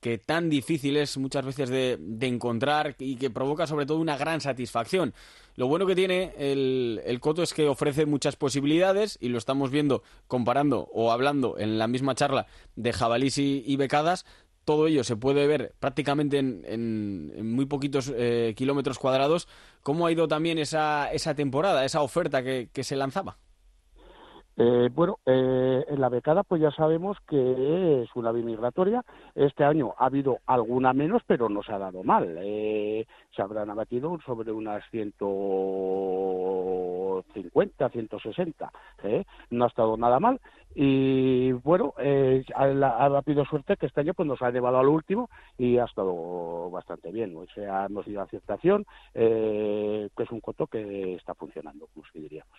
[0.00, 4.40] que tan difícil es muchas veces de, encontrar y que provoca sobre todo una gran
[4.40, 5.14] satisfacción.
[5.56, 9.70] Lo bueno que tiene el, el, coto es que ofrece muchas posibilidades y lo estamos
[9.70, 14.26] viendo comparando o hablando en la misma charla de jabalís y, becadas.
[14.64, 19.46] Todo ello se puede ver prácticamente en, muy poquitos eh, kilómetros cuadrados.
[19.82, 23.38] ¿Cómo ha ido también esa, esa temporada, esa oferta que se lanzaba?
[24.56, 29.04] Eh, bueno, eh, en la becada pues ya sabemos que es una migratoria.
[29.34, 32.36] Este año ha habido alguna menos, pero no se ha dado mal.
[32.40, 34.88] Eh, se habrán abatido sobre unas
[37.22, 38.72] 150, 160.
[39.04, 39.24] ¿eh?
[39.50, 40.40] No ha estado nada mal.
[40.74, 44.88] Y bueno, eh, ha, ha habido suerte que este año pues nos ha llevado al
[44.88, 47.36] último y ha estado bastante bien.
[47.36, 52.20] O sea, hemos ido a aceptación, que es un coto que está funcionando, como si
[52.20, 52.58] diríamos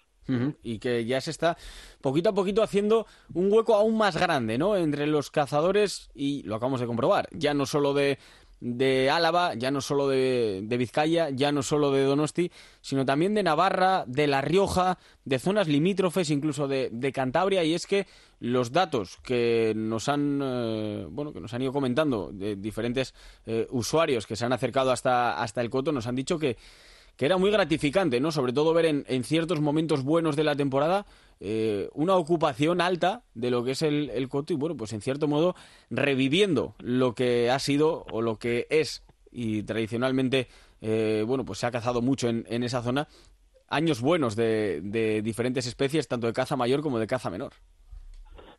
[0.63, 1.57] y que ya se está
[2.01, 4.75] poquito a poquito haciendo un hueco aún más grande, ¿no?
[4.75, 8.17] Entre los cazadores y lo acabamos de comprobar, ya no solo de,
[8.59, 13.43] de Álava, ya no solo de, Vizcaya, ya no solo de Donosti, sino también de
[13.43, 18.07] Navarra, de La Rioja, de zonas limítrofes, incluso de, de Cantabria, y es que
[18.39, 23.13] los datos que nos han eh, bueno que nos han ido comentando de diferentes
[23.45, 26.57] eh, usuarios que se han acercado hasta, hasta el coto nos han dicho que
[27.17, 28.31] que era muy gratificante, ¿no?
[28.31, 31.05] Sobre todo ver en, ciertos momentos buenos de la temporada
[31.39, 35.01] eh, una ocupación alta de lo que es el, el coto y, bueno, pues en
[35.01, 35.55] cierto modo
[35.89, 40.47] reviviendo lo que ha sido o lo que es y tradicionalmente,
[40.81, 43.07] eh, bueno, pues se ha cazado mucho en, en esa zona
[43.67, 47.53] años buenos de, de diferentes especies, tanto de caza mayor como de caza menor.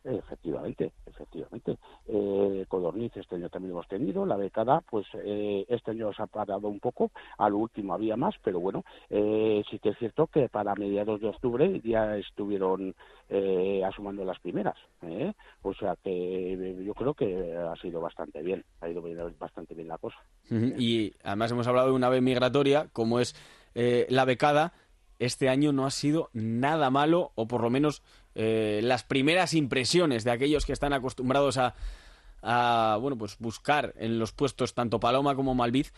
[0.07, 1.77] Efectivamente, efectivamente.
[2.07, 6.27] Eh, codorniz este año también hemos tenido, la becada, pues eh, este año se ha
[6.27, 10.47] parado un poco, al último había más, pero bueno, eh, sí que es cierto que
[10.47, 12.95] para mediados de octubre ya estuvieron
[13.27, 15.33] eh, asumando las primeras, ¿eh?
[15.61, 19.03] o sea que yo creo que ha sido bastante bien, ha ido
[19.37, 20.17] bastante bien la cosa.
[20.49, 23.35] Y además hemos hablado de una ave migratoria, como es
[23.75, 24.73] la becada,
[25.19, 28.03] este año no ha sido nada malo, o por lo menos
[28.39, 34.31] eh, las primeras impresiones de aquellos que están acostumbrados a, bueno, pues buscar en los
[34.31, 35.91] puestos tanto Paloma como Malviz.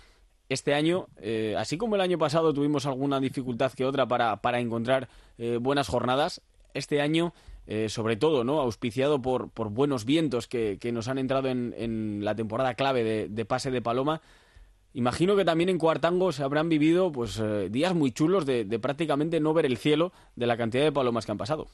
[0.47, 4.61] Este año, eh, así como el año pasado tuvimos alguna dificultad que otra para, para
[4.61, 6.41] encontrar eh, buenas jornadas,
[6.73, 7.33] este año,
[7.87, 8.61] sobre todo, ¿no?
[8.61, 13.45] auspiciado por, por buenos vientos que, nos han entrado en, la temporada clave de, de
[13.45, 14.21] pase de Paloma,
[14.91, 19.39] Imagino que también en Cuartango se habrán vivido pues días muy chulos de, de, prácticamente
[19.39, 21.67] no ver el cielo de la cantidad de palomas que han pasado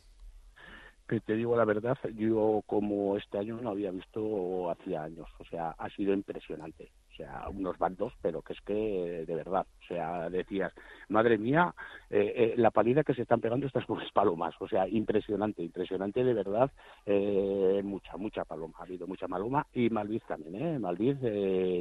[1.08, 5.46] que te digo la verdad, yo como este año no había visto hacía años, o
[5.46, 9.88] sea, ha sido impresionante, o sea, unos bandos, pero que es que de verdad, o
[9.88, 10.74] sea, decías,
[11.10, 11.76] madre mía,
[12.10, 16.24] eh, eh, la palida que se están pegando estas pobres palomas, o sea, impresionante, impresionante
[16.24, 16.72] de verdad,
[17.06, 20.80] eh, mucha, mucha paloma, ha habido mucha paloma y Malviz también, ¿eh?
[20.80, 21.18] Malviz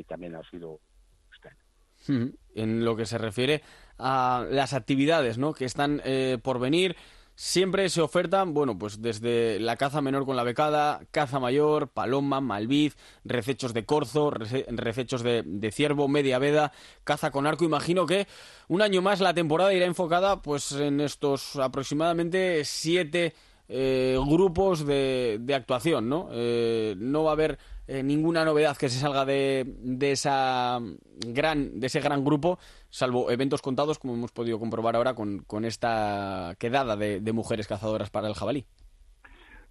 [0.07, 0.81] también ha sido
[1.33, 1.49] este.
[2.55, 3.63] En lo que se refiere
[3.99, 5.55] a las actividades, ¿no?
[5.55, 6.03] Que están
[6.43, 6.97] por venir
[7.37, 12.41] Siempre se ofertan, bueno, pues desde la caza menor con la becada, caza mayor, paloma,
[12.41, 16.71] malviz, recechos de corzo, recechos de, ciervo, media veda,
[17.03, 17.65] caza con arco.
[17.65, 18.29] Imagino que
[18.69, 23.35] un año más la temporada irá enfocada pues en estos aproximadamente siete
[23.69, 26.29] eh, grupos de, de, actuación, ¿no?
[26.31, 30.81] Eh, no va a haber eh, ninguna novedad que se salga de, de, esa
[31.27, 32.59] gran, de ese gran grupo,
[32.91, 37.67] salvo eventos contados, como hemos podido comprobar ahora con, con esta quedada de, de mujeres
[37.67, 38.67] cazadoras para el jabalí.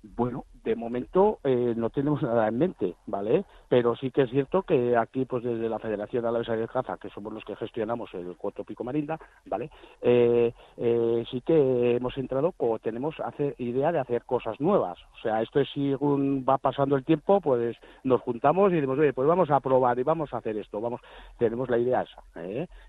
[0.03, 3.45] Bueno, de momento eh, no tenemos nada en mente, ¿vale?
[3.69, 7.09] Pero sí que es cierto que aquí, pues desde la Federación Alavesa de Caza, que
[7.09, 9.71] somos los que gestionamos el Cuarto Pico Marinda, ¿vale?
[10.01, 14.99] Eh, eh, sí que hemos entrado, o tenemos hacer, idea de hacer cosas nuevas.
[15.17, 19.13] O sea, esto es si va pasando el tiempo, pues nos juntamos y decimos, oye,
[19.13, 20.81] pues vamos a probar y vamos a hacer esto.
[20.81, 20.99] Vamos,
[21.37, 22.21] tenemos la idea esa,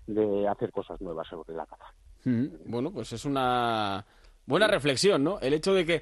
[0.05, 1.85] de hacer cosas nuevas sobre la caza.
[2.65, 4.03] Bueno, pues es una
[4.45, 5.39] buena reflexión, ¿no?
[5.39, 6.01] El hecho de que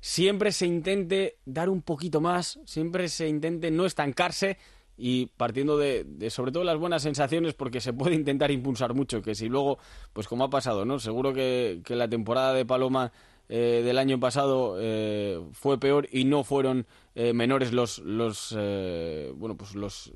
[0.00, 4.58] siempre se intente dar un poquito más, siempre se intente no estancarse
[4.96, 9.34] y partiendo de, sobre todo las buenas sensaciones porque se puede intentar impulsar mucho, que
[9.34, 9.78] si luego,
[10.12, 10.98] pues como ha pasado, ¿no?
[10.98, 13.12] Seguro que, la temporada de Paloma
[13.48, 18.52] eh, del año pasado eh, fue peor y no fueron eh, menores los, los
[19.34, 20.12] bueno, pues los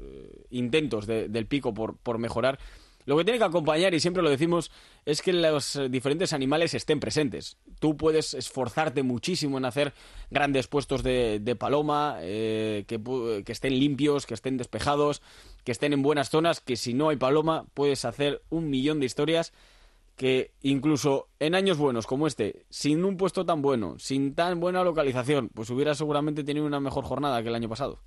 [0.51, 2.59] intentos del pico por, por mejorar
[3.05, 4.71] lo que tiene que acompañar, y siempre lo decimos,
[5.05, 7.59] es que los diferentes animales estén presentes.
[7.79, 9.93] Tú puedes esforzarte muchísimo en hacer
[10.31, 13.01] grandes puestos de, paloma, eh, que,
[13.45, 15.23] que estén limpios, que estén despejados,
[15.65, 19.07] que estén en buenas zonas, que si no hay paloma puedes hacer un millón de
[19.07, 19.53] historias
[20.17, 24.85] que incluso en años buenos como este, sin un puesto tan bueno, sin tan buena
[24.85, 27.99] localización, pues hubiera seguramente tenido una mejor jornada que el año pasado.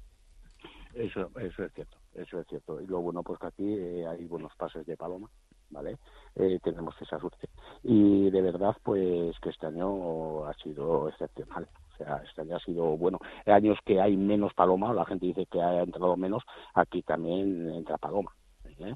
[0.94, 2.82] Eso, eso es cierto, eso es cierto.
[2.82, 5.30] Y lo bueno, pues que aquí eh, hay buenos pases de paloma,
[5.70, 5.98] ¿vale?
[6.36, 7.50] Eh, tenemos esa suerte.
[7.84, 11.68] Y de verdad, pues que este año ha sido excepcional.
[11.94, 13.20] O sea, este año ha sido bueno.
[13.46, 16.44] Años que hay menos paloma, la gente dice que ha entrado menos,
[16.74, 18.36] aquí también entra paloma.
[18.80, 18.96] ¿eh?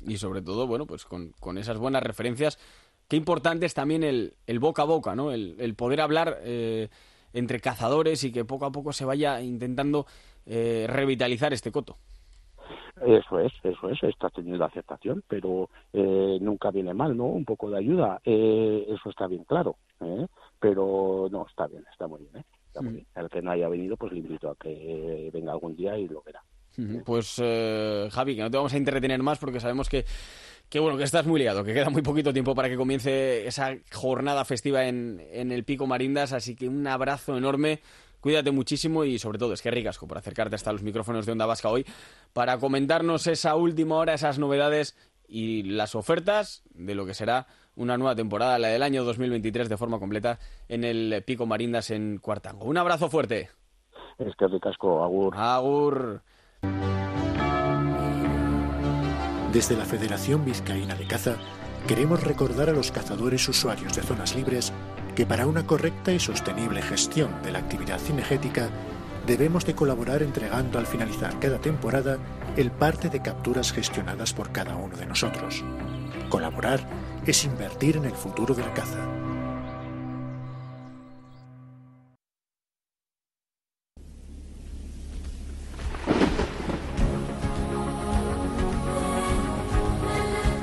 [0.00, 2.58] Y sobre todo, bueno, pues con, con, esas buenas referencias,
[3.08, 5.32] qué importante es también el, el boca a boca, ¿no?
[5.32, 6.38] El, el poder hablar
[7.34, 10.06] entre cazadores y que poco a poco se vaya intentando
[10.46, 11.96] eh, revitalizar este coto.
[13.04, 17.24] Eso es, eso es, está teniendo aceptación, pero eh, nunca viene mal, ¿no?
[17.24, 19.76] Un poco de ayuda, eh, eso está bien claro,
[20.60, 22.94] pero no, está bien, está muy bien, está muy mm.
[22.94, 23.06] bien.
[23.16, 26.22] El que no haya venido, pues le invito a que venga algún día y lo
[26.22, 26.42] verá.
[27.04, 27.36] Pues
[28.12, 30.04] Javi, que no te vamos a entretener más porque sabemos que,
[30.68, 33.76] que bueno, que estás muy liado, que queda muy poquito tiempo para que comience esa
[33.92, 37.80] jornada festiva en, en el Pico Marindas, así que un abrazo enorme
[38.24, 41.44] Cuídate muchísimo y sobre todo es que ricasco por acercarte hasta los micrófonos de Onda
[41.44, 41.84] Vasca hoy
[42.32, 44.96] para comentarnos esa última hora, esas novedades
[45.28, 47.46] y las ofertas de lo que será
[47.76, 52.16] una nueva temporada, la del año 2023 de forma completa en el Pico Marindas en
[52.16, 52.64] Cuartango.
[52.64, 53.50] Un abrazo fuerte.
[54.16, 55.34] Es que ricasco, Agur.
[55.36, 56.22] Agur.
[59.52, 61.36] Desde la Federación Vizcaína de Caza
[61.86, 64.72] queremos recordar a los cazadores usuarios de zonas libres
[65.14, 68.68] que para una correcta y sostenible gestión de la actividad cinegética
[69.26, 72.18] debemos de colaborar entregando al finalizar cada temporada
[72.56, 75.64] el parte de capturas gestionadas por cada uno de nosotros.
[76.28, 76.80] Colaborar
[77.26, 78.98] es invertir en el futuro de la caza.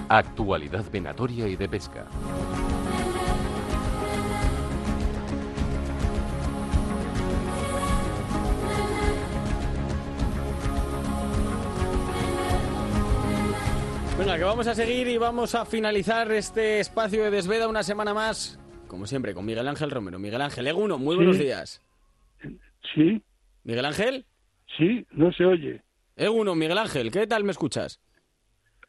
[0.10, 2.06] Actualidad venatoria y de pesca.
[14.32, 18.14] Venga, que vamos a seguir y vamos a finalizar este espacio de desveda una semana
[18.14, 18.58] más,
[18.88, 20.20] como siempre, con Miguel Ángel Romero.
[20.20, 21.82] Miguel Ángel, Eguno, muy buenos días.
[22.94, 23.22] Sí.
[23.66, 24.26] ¿Miguel Ángel?
[24.78, 25.82] Sí, no se oye.
[26.16, 28.00] Eguno, Miguel Ángel, ¿qué tal me escuchas?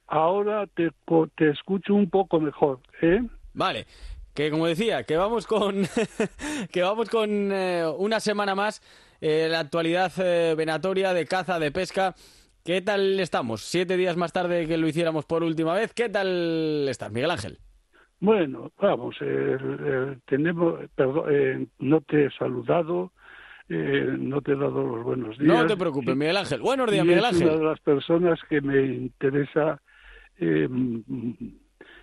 [0.07, 0.91] Ahora te,
[1.37, 3.21] te escucho un poco mejor, ¿eh?
[3.53, 3.87] Vale,
[4.35, 5.83] que como decía, que vamos con
[6.71, 8.81] que vamos con eh, una semana más
[9.21, 12.15] eh, la actualidad eh, venatoria de caza, de pesca
[12.65, 13.63] ¿Qué tal estamos?
[13.63, 15.93] Siete días más tarde que lo hiciéramos por última vez.
[15.93, 17.59] ¿Qué tal estás, Miguel Ángel?
[18.21, 19.17] Bueno, vamos,
[20.27, 23.11] tenemos, perdón, eh, no te he saludado,
[23.69, 25.53] eh, no te he dado los buenos días.
[25.53, 26.61] No te preocupes, Miguel Ángel.
[26.61, 27.49] Buenos días, Miguel Ángel.
[27.49, 29.83] una de las personas que me interesa
[30.39, 30.69] eh,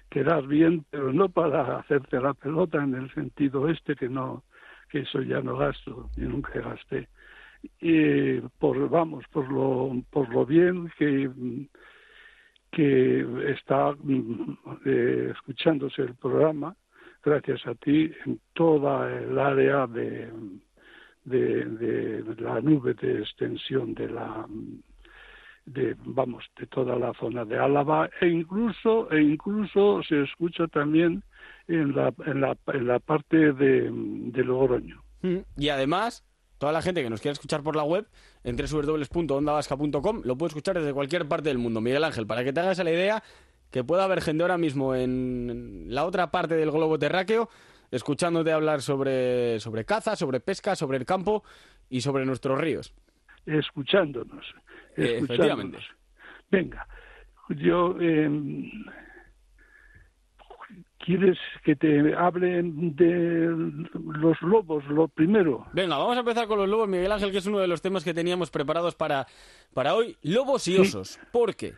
[0.10, 4.43] quedar bien, pero no para hacerte la pelota en el sentido este que no,
[4.89, 7.07] que eso ya no gasto, ni nunca gasté
[7.82, 11.30] y por vamos por lo por lo bien que
[13.47, 13.95] está
[14.86, 16.76] eh, escuchándose el programa
[17.24, 20.32] gracias a ti en toda el área de,
[21.26, 24.45] de, la nube de extensión de la
[25.66, 31.24] de vamos de toda la zona de Álava e incluso e incluso se escucha también
[31.68, 35.03] en la en la, en la parte de, de Logroño.
[35.22, 36.24] Mm, y además
[36.60, 38.05] toda la gente que nos quiera escuchar por la web,
[38.43, 41.82] en www.ondavasca.com, lo puede escuchar desde cualquier parte del mundo.
[41.82, 43.24] Miguel Ángel, para que te hagas la idea
[43.72, 47.49] que pueda haber gente ahora mismo en la otra parte del globo terráqueo
[47.91, 51.43] escuchándote hablar sobre, sobre caza, sobre pesca, sobre el campo
[51.89, 52.93] y sobre nuestros ríos.
[53.45, 54.45] Escuchándonos.
[54.95, 55.24] escuchándonos.
[55.24, 55.78] Efectivamente.
[56.51, 56.88] Venga,
[57.49, 57.95] yo...
[57.99, 58.30] Eh,
[61.06, 63.47] ¿Quieres que te hable de
[63.93, 65.66] los lobos, lo primero?
[65.72, 68.04] Venga, vamos a empezar con los lobos, Miguel Ángel, que es uno de los temas
[68.04, 69.26] que teníamos preparados para,
[69.74, 70.18] para hoy.
[70.22, 71.18] Lobos y osos.
[71.32, 71.74] ¿Por qué?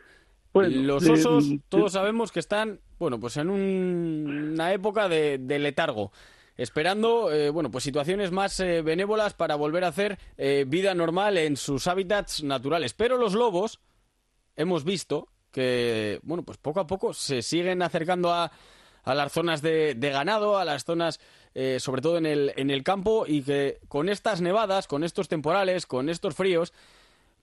[0.53, 6.11] los osos, todos sabemos que están, bueno, pues en una época de, letargo
[6.57, 11.37] esperando eh, bueno pues situaciones más eh, benévolas para volver a hacer eh, vida normal
[11.37, 13.79] en sus hábitats naturales pero los lobos
[14.57, 18.51] hemos visto que bueno pues poco a poco se siguen acercando a
[19.03, 21.19] a las zonas de, ganado, a las zonas,
[21.55, 25.27] eh, sobre todo en el, en el campo, y que con estas nevadas, con estos
[25.27, 26.73] temporales, con estos fríos,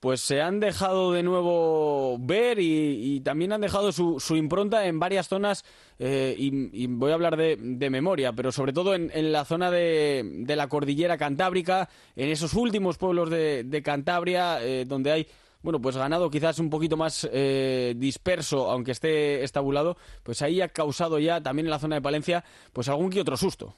[0.00, 5.00] pues se han dejado de nuevo ver y, también han dejado su, su, impronta en
[5.00, 5.64] varias zonas
[5.98, 9.70] eh, y, voy a hablar de, de memoria, pero sobre todo en, en la zona
[9.70, 15.26] de, de, la cordillera cantábrica, en esos últimos pueblos de, de Cantabria, eh, donde hay
[15.62, 20.68] bueno, pues ganado quizás un poquito más eh, disperso, aunque esté estabulado, pues ahí ha
[20.68, 23.74] causado ya también en la zona de Palencia, pues algún que otro susto.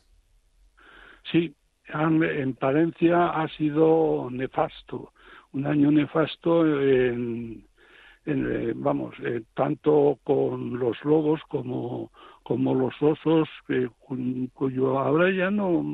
[1.31, 1.55] Sí,
[1.93, 5.13] en Palencia ha sido nefasto
[5.53, 7.65] un año nefasto en,
[8.27, 12.11] eh, vamos, eh, tanto con los lobos como,
[12.43, 13.49] como los osos,
[14.53, 15.85] cuyo ahora ya no,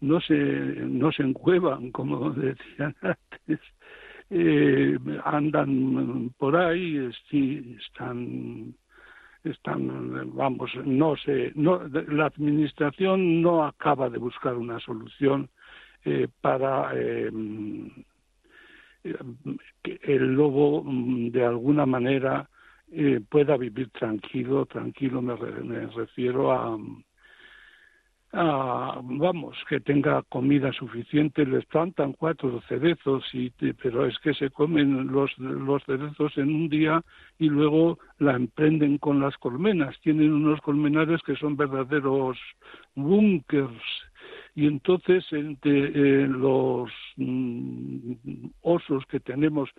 [0.00, 3.60] no, se, no se encuevan, como decían antes.
[4.30, 8.74] Eh, andan por ahí, sí, están
[9.44, 15.48] están vamos no sé no la administración no acaba de buscar una solución
[16.04, 17.30] eh, para eh,
[19.82, 22.48] que el lobo mm, de alguna manera
[22.90, 25.36] eh, pueda vivir tranquilo, tranquilo me,
[25.88, 26.78] refiero a,
[28.32, 33.50] vamos, que tenga comida suficiente, les plantan cuatro cerezos, y,
[33.82, 37.02] pero es que se comen los, los cerezos en un día
[37.38, 39.98] y luego la emprenden con las colmenas.
[40.00, 42.38] Tienen unos colmenares que son verdaderos
[42.94, 43.82] búnkers
[44.54, 49.70] y entonces entre eh, los mm, osos que tenemos,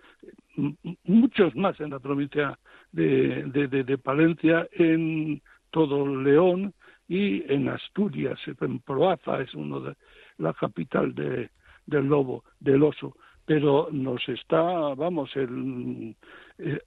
[1.04, 2.58] muchos más en la provincia
[2.90, 6.72] de, de, Palencia, en todo León
[7.10, 9.94] y en Asturias, en Proaza es uno de
[10.38, 11.50] la capital de,
[11.86, 13.14] del lobo, del oso
[13.46, 14.62] pero nos está,
[14.94, 16.14] vamos, el,
[16.58, 16.78] eh,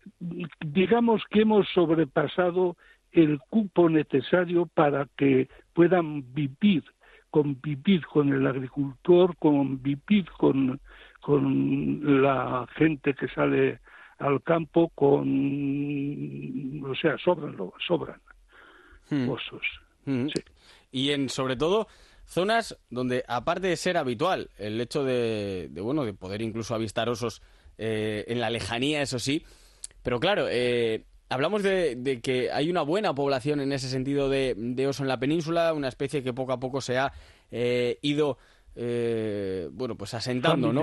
[0.62, 2.78] digamos que hemos sobrepasado
[3.12, 6.86] el cupo necesario para que puedan vivir
[7.34, 10.80] convivir con el agricultor, convivir con,
[11.20, 13.80] con la gente que sale
[14.20, 17.58] al campo, con, o sea, sobran,
[17.88, 18.22] sobran
[19.10, 19.26] hmm.
[20.06, 20.28] Hmm.
[20.92, 21.88] Y en, sobre todo,
[22.26, 27.42] zonas donde, aparte de ser habitual el hecho de, bueno, de poder incluso avistar osos
[27.78, 29.44] eh, en la lejanía, eso sí,
[30.04, 35.04] pero claro, eh, hablamos de, que hay una buena población en ese sentido de, oso
[35.04, 37.12] en la península, una especie que poco a poco se ha
[37.52, 38.38] eh, ido
[38.76, 40.82] eh, bueno, pues asentando, ¿no?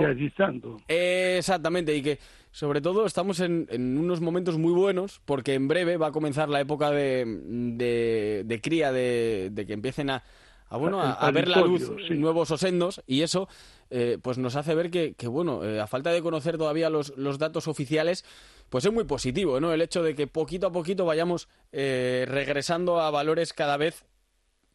[0.87, 2.19] exactamente, y que
[2.51, 6.59] sobre todo estamos en, unos momentos muy buenos porque en breve va a comenzar la
[6.59, 7.25] época de,
[8.45, 10.23] de, cría, de, que empiecen a,
[10.69, 13.47] a bueno, a, ver la luz nuevos osendos y eso
[13.89, 17.39] eh, pues nos hace ver que, que bueno, a falta de conocer todavía los, los
[17.39, 18.25] datos oficiales,
[18.69, 19.73] pues es muy positivo, ¿no?
[19.73, 24.05] El hecho de que poquito a poquito vayamos eh, regresando a valores cada vez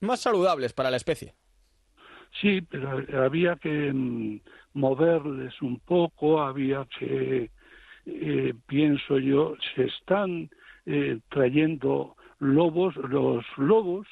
[0.00, 1.34] más saludables para la especie.
[2.40, 4.40] Sí, pero había que mm,
[4.74, 7.50] moverles un poco, había que,
[8.07, 10.48] eh, pienso yo, se están
[10.86, 14.07] eh, trayendo lobos, los lobos,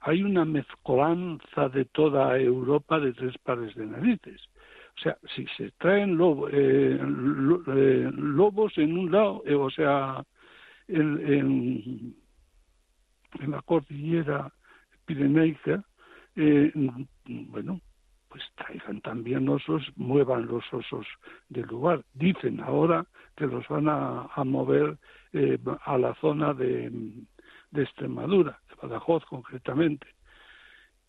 [0.00, 4.40] hay una mezcolanza de toda Europa de tres pares de narices.
[4.96, 6.18] O sea, si se traen
[6.52, 10.24] eh, eh, lobos en un lado, eh, o sea,
[10.88, 12.14] en,
[13.40, 14.52] en, la cordillera
[15.04, 15.84] pirenaica,
[16.34, 17.80] bueno,
[18.38, 21.06] pues traigan también osos, muevan los osos
[21.48, 22.04] del lugar.
[22.14, 23.04] Dicen ahora
[23.36, 24.96] que los van a, mover
[25.84, 26.90] a la zona de,
[27.70, 30.06] de Extremadura, de Badajoz concretamente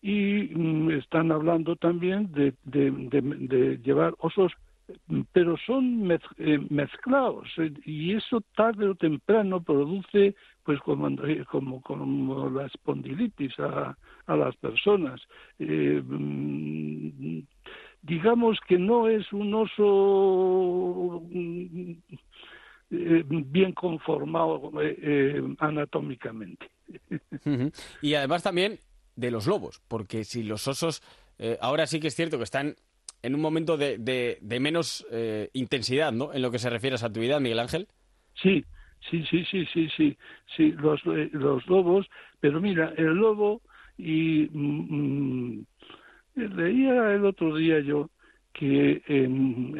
[0.02, 4.52] y mm, están hablando también de, de, llevar osos
[5.32, 11.80] pero son eh, mezclados eh, y eso tarde o temprano produce pues como eh, como,
[11.82, 15.20] como la espondilitis a, a las personas.
[15.58, 17.40] Mm,
[18.02, 21.92] digamos que no es un oso mm,
[22.90, 24.72] bien conformado
[25.58, 26.70] anatómicamente.
[28.02, 28.78] Y además también
[29.16, 31.02] de los lobos, porque si los osos
[31.42, 32.76] eh, ahora sí que es cierto que están
[33.22, 36.32] en un momento de, de, menos eh, intensidad, ¿no?
[36.32, 37.88] En lo que se refiere a su actividad, Miguel Ángel.
[38.34, 38.64] Sí,
[39.10, 40.18] sí, sí, sí, sí, sí,
[40.56, 42.06] sí, los, eh, los lobos,
[42.40, 43.60] pero mira, el lobo
[43.98, 45.66] y mm, mm,
[46.34, 48.10] leía el otro día yo
[48.52, 49.76] que en,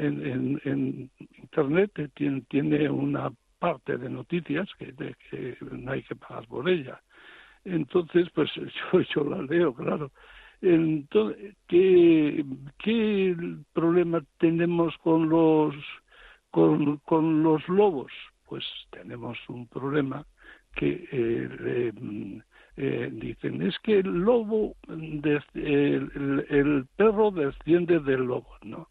[0.64, 1.11] en,
[1.43, 4.95] internet tiene, tiene, una parte de noticias que,
[5.28, 7.01] que no hay que pagar por ella
[7.64, 8.51] entonces, pues
[8.93, 10.11] yo, yo la leo, claro.
[10.62, 12.44] Entonces, ¿qué,
[12.78, 13.36] ¿qué
[13.72, 15.74] problema tenemos con los,
[16.50, 18.12] con, los lobos?
[18.46, 20.26] Pues tenemos un problema
[20.74, 21.92] que eh,
[22.76, 28.88] eh, dicen es que el lobo, el, el, perro desciende del lobo, ¿no?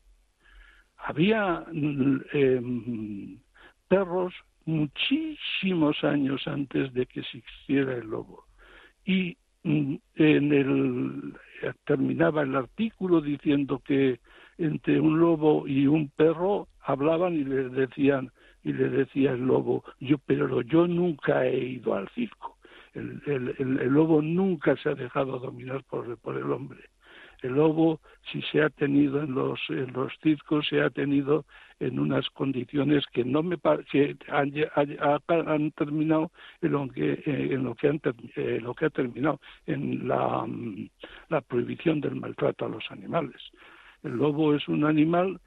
[0.99, 3.39] había em,
[3.88, 4.34] perros
[4.65, 8.45] muchísimos años antes de que existiera el lobo.
[9.05, 11.34] Y mm, en el
[11.86, 14.20] terminaba el artículo diciendo que
[14.57, 18.32] entre un lobo y un perro hablaban y le decían
[18.64, 22.57] y le decía el lobo yo pero yo nunca he ido al circo
[22.93, 26.80] el, el, lobo nunca se ha dejado dominar por, por el hombre
[27.41, 27.99] el lobo,
[28.31, 29.93] si se ha tenido en los, en
[30.69, 31.45] se ha tenido
[31.79, 33.57] en unas condiciones que no me
[33.91, 34.51] que han,
[35.71, 36.31] terminado
[36.61, 38.01] en lo que eh, en lo que han
[38.35, 40.89] eh, lo que ha terminado en la, mm,
[41.29, 43.41] la prohibición del maltrato a los animales.
[44.03, 45.39] El lobo es un animal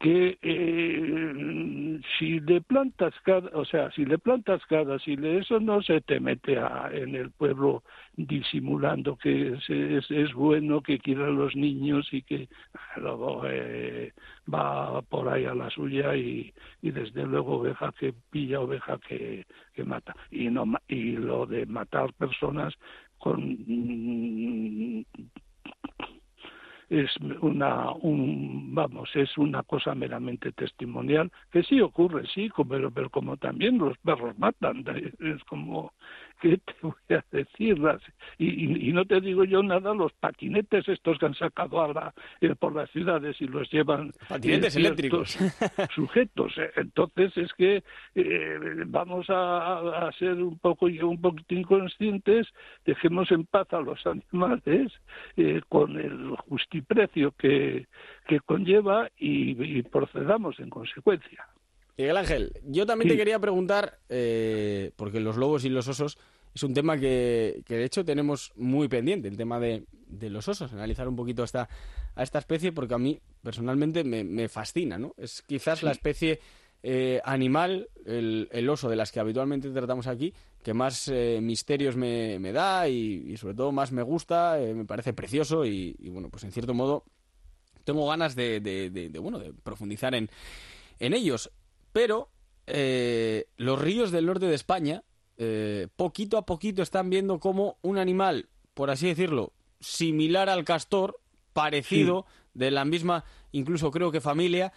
[0.00, 5.60] que eh, si le plantas cada, o sea, si le plantas cada, si le, eso
[5.60, 7.82] no se te mete a, en el pueblo
[8.16, 12.48] disimulando que es, es, bueno, que quiere a los niños y que
[12.96, 14.12] luego eh,
[14.52, 19.46] va por ahí a la suya y, y desde luego oveja que pilla, oveja que,
[19.72, 20.14] que mata.
[20.30, 22.74] Y, no, y lo de matar personas
[23.18, 23.64] con
[26.88, 27.10] es
[27.40, 33.36] una un, vamos es una cosa meramente testimonial que sí ocurre sí pero pero como
[33.36, 34.84] también los perros matan
[35.20, 35.92] es como
[36.44, 37.78] ¿qué te voy a decir?
[38.38, 42.54] Y, y, no te digo yo nada, los patinetes estos que han sacado ahora eh,
[42.54, 44.12] por las ciudades y los llevan...
[44.28, 45.38] Patinetes eléctricos.
[45.94, 46.52] Sujetos.
[46.58, 46.70] Eh.
[46.76, 47.82] Entonces es que
[48.14, 52.46] eh, vamos a, a, ser un poco un poquito inconscientes,
[52.84, 54.92] dejemos en paz a los animales
[55.68, 57.86] con el justiprecio que,
[58.26, 61.46] que conlleva y procedamos en consecuencia.
[61.96, 66.18] Miguel Ángel, yo también te quería preguntar, eh, porque los lobos y los osos
[66.52, 69.84] es un tema que, de hecho tenemos muy pendiente, el tema de,
[70.20, 71.68] los osos, analizar un poquito esta,
[72.14, 75.14] a esta especie, porque a mí personalmente me, fascina, ¿no?
[75.16, 76.40] Es quizás la especie
[76.82, 80.34] eh, animal, el, oso de las que habitualmente tratamos aquí,
[80.64, 85.64] que más eh, misterios me, da y, sobre todo más me gusta, me parece precioso
[85.64, 87.04] y, bueno, pues en cierto modo
[87.84, 90.28] tengo ganas de, bueno, de profundizar en,
[90.98, 91.52] en ellos.
[91.94, 92.28] Pero
[92.66, 95.04] eh, los ríos del norte de España,
[95.36, 101.20] eh, poquito a poquito están viendo como un animal, por así decirlo, similar al castor,
[101.52, 104.72] parecido, de la misma, incluso creo que familia,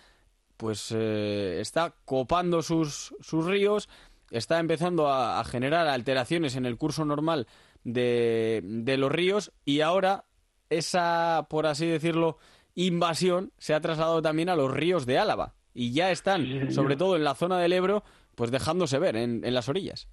[0.57, 3.89] pues eh, está copando sus, sus ríos,
[4.29, 7.47] está empezando a, generar alteraciones en el curso normal
[7.83, 10.25] de, de los ríos y ahora
[10.69, 12.37] esa, por así decirlo,
[12.75, 17.15] invasión se ha trasladado también a los ríos de Álava y ya están, sobre todo
[17.15, 18.03] en la zona del Ebro,
[18.35, 20.09] pues dejándose ver en, las orillas.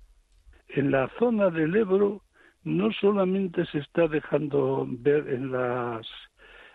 [0.69, 2.21] En la zona del Ebro
[2.65, 6.07] no solamente se está dejando ver en las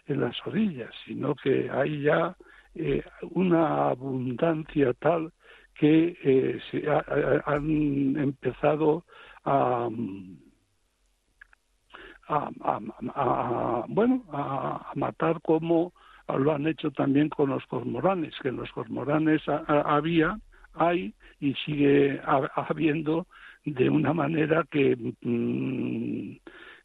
[0.07, 2.35] en las orillas, sino que hay ya
[2.73, 5.31] eh, una abundancia tal
[5.75, 6.83] que eh, se
[7.45, 9.05] han empezado
[9.45, 9.87] a,
[12.27, 15.93] a, bueno a, matar como
[16.37, 20.37] lo han hecho también con los cormoranes, que en los cormoranes había,
[20.73, 22.21] hay y sigue
[22.55, 23.27] habiendo
[23.65, 26.37] de una manera que mm,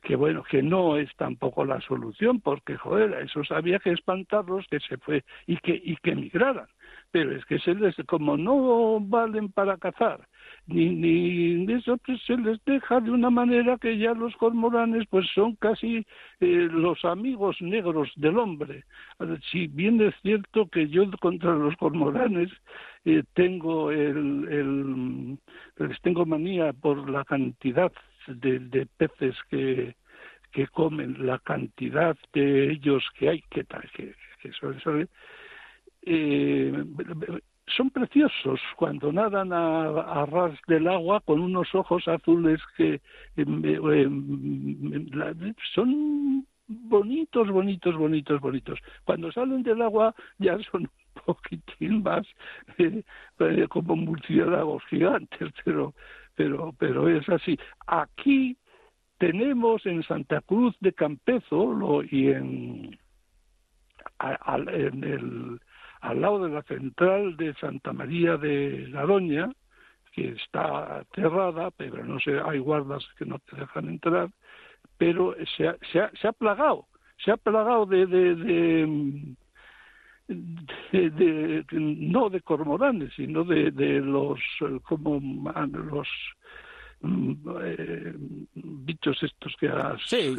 [0.03, 4.81] que bueno que no es tampoco la solución porque joder esos había que espantarlos que
[4.81, 6.67] se fue y que y que emigraran.
[7.11, 10.21] Pero es que se les como no valen para cazar
[10.67, 15.27] ni, ni eso pues se les deja de una manera que ya los cormoranes pues
[15.35, 16.07] son casi
[16.41, 18.85] eh, los amigos negros del hombre.
[19.51, 22.51] Si bien es cierto que yo contra los cormoranes
[23.05, 25.39] eh, tengo el, el,
[25.77, 27.93] les tengo manía por la cantidad
[28.27, 29.95] de, de peces que,
[30.53, 34.73] que comen, la cantidad de ellos que hay, que, que, que eso,
[36.07, 36.85] eh,
[37.67, 43.01] son preciosos cuando nadan a, ras del agua con unos ojos azules que
[43.37, 48.79] em, em, em, son bonitos, bonitos, bonitos, bonitos.
[49.05, 52.27] Cuando salen del agua ya son un poquitín más
[52.79, 53.03] eh,
[53.41, 55.95] eh, como murciélagos gigantes, pero,
[56.35, 57.59] pero, pero es así.
[57.87, 58.57] Aquí
[59.19, 62.99] tenemos en Santa Cruz de Campezo lo, y en,
[64.21, 65.61] en el
[66.05, 69.49] al lado de la central de Santa María de Garoña,
[70.13, 74.29] que está cerrada, pero no sé, hay guardas que no te dejan entrar,
[74.99, 76.87] pero se ha, se ha, plagado,
[77.25, 79.35] se ha plagado de, de,
[80.91, 84.39] de, no de cormoranes, sino de, de los
[84.83, 86.09] como los
[87.63, 88.15] eh,
[88.55, 90.35] bichos estos que has sí,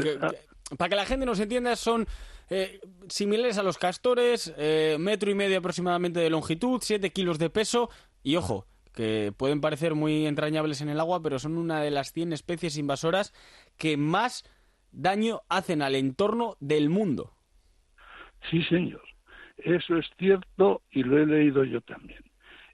[0.77, 2.07] para que la gente nos entienda, son
[2.49, 7.49] eh, similares a los castores, eh, metro y medio aproximadamente de longitud, 7 kilos de
[7.49, 7.89] peso
[8.23, 12.11] y ojo, que pueden parecer muy entrañables en el agua, pero son una de las
[12.11, 13.33] 100 especies invasoras
[13.77, 14.43] que más
[14.91, 17.33] daño hacen al entorno del mundo.
[18.49, 19.03] Sí, señor.
[19.57, 22.23] Eso es cierto y lo he leído yo también.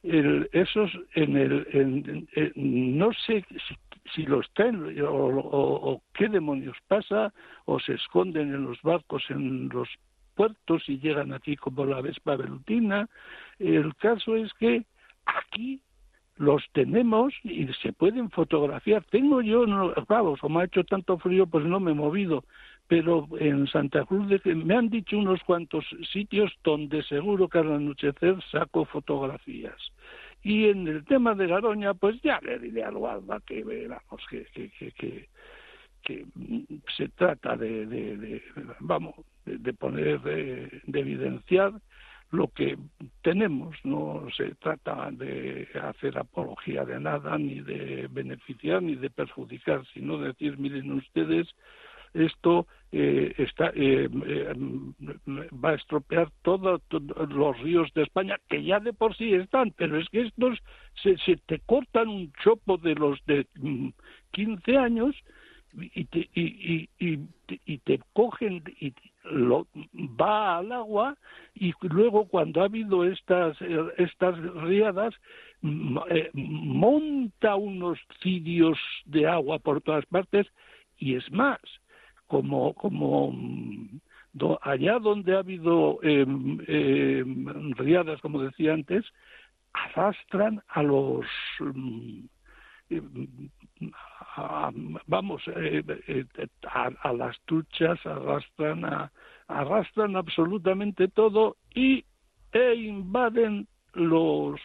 [0.04, 3.76] El, esos en el no sé si,
[4.16, 7.34] si los traen o, qué demonios pasa
[7.66, 9.88] o se esconden en los barcos en los
[10.36, 13.08] puertos y llegan aquí como la vespa velutina.
[13.60, 14.86] El caso es que
[15.26, 15.82] aquí
[16.38, 19.04] los tenemos y se pueden fotografiar.
[19.06, 22.44] Tengo yo, no, vamos, o me ha hecho tanto frío, pues no me he movido,
[22.92, 27.72] pero en Santa Cruz de, me han dicho unos cuantos sitios donde seguro que al
[27.72, 29.78] anochecer saco fotografías.
[30.44, 34.44] Y en el tema de Garoña, pues ya le diré al guarda que veramos que,
[34.54, 35.30] que, que,
[36.04, 36.26] que,
[36.98, 38.44] se trata de, de,
[38.82, 39.16] vamos,
[39.46, 41.72] de, poner, de, evidenciar
[42.32, 42.78] lo que
[43.22, 49.86] tenemos, no se trata de hacer apología de nada, ni de beneficiar, ni de perjudicar,
[49.94, 51.48] sino decir, miren ustedes,
[52.14, 54.54] esto eh, está, eh, eh,
[55.64, 59.98] va a estropear todos los ríos de España, que ya de por sí están, pero
[59.98, 60.60] es que estos
[61.02, 63.48] se, se te cortan un chopo de los de
[64.32, 65.16] 15 mm, años
[65.74, 67.20] y te, y, y,
[67.66, 68.94] y, te cogen y
[69.24, 71.18] lo, va al agua
[71.56, 73.56] y luego cuando ha habido estas
[73.98, 75.14] estas riadas
[75.62, 80.46] monta unos cirios de agua por todas partes
[80.98, 81.62] y es más
[82.32, 84.00] como, como mm,
[84.62, 87.26] allá donde ha habido eh,
[87.76, 89.04] riadas, como decía antes,
[89.74, 91.26] arrastran a los
[91.60, 92.22] mm,
[95.08, 96.26] vamos eh, eh,
[96.68, 99.12] a, las truchas arrastran a,
[99.50, 102.06] arrastran absolutamente todo y
[102.54, 104.60] e invaden los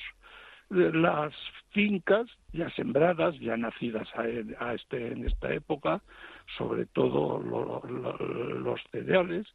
[0.71, 1.33] las
[1.71, 6.03] fincas ya sembradas ya nacidas a este en esta época
[6.57, 9.47] sobre todo los cereales,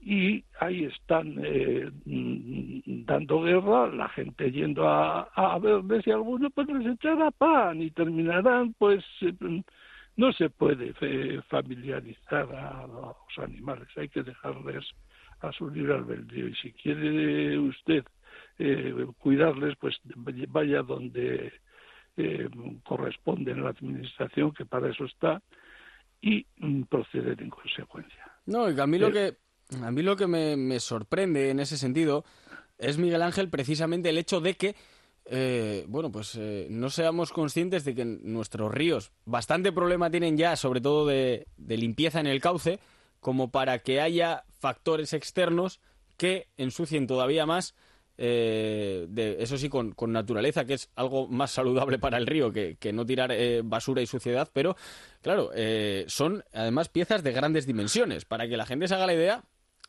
[0.00, 6.50] y ahí están eh, mm, dando guerra, la gente yendo a, a ver si alguno
[6.50, 9.62] pues les echará pan y terminarán pues eh,
[10.16, 10.92] no se puede
[11.48, 14.84] familiarizar a los animales, hay que dejarles
[15.40, 16.48] a su libre albedrío.
[16.48, 18.04] Y si quiere usted
[18.58, 19.96] eh, cuidarles pues
[20.48, 21.52] vaya donde
[22.84, 25.42] corresponde en la administración que para eso está
[26.20, 26.46] y
[26.88, 28.32] proceder en consecuencia.
[28.46, 29.36] No, y a mí lo que,
[29.82, 32.24] a mí lo que me, sorprende en ese sentido
[32.78, 34.74] es, Miguel Ángel, precisamente el hecho de que
[35.26, 40.54] eh, bueno, pues eh, no seamos conscientes de que nuestros ríos bastante problema tienen ya,
[40.54, 42.78] sobre todo de, de, limpieza en el cauce,
[43.20, 45.80] como para que haya factores externos
[46.18, 47.74] que ensucien todavía más
[48.16, 53.04] eh, eso sí, con, naturaleza, que es algo más saludable para el río que, no
[53.04, 54.76] tirar eh, basura y suciedad, pero
[55.22, 58.24] claro, eh, son además piezas de grandes dimensiones.
[58.24, 59.44] Para que la gente se haga la idea,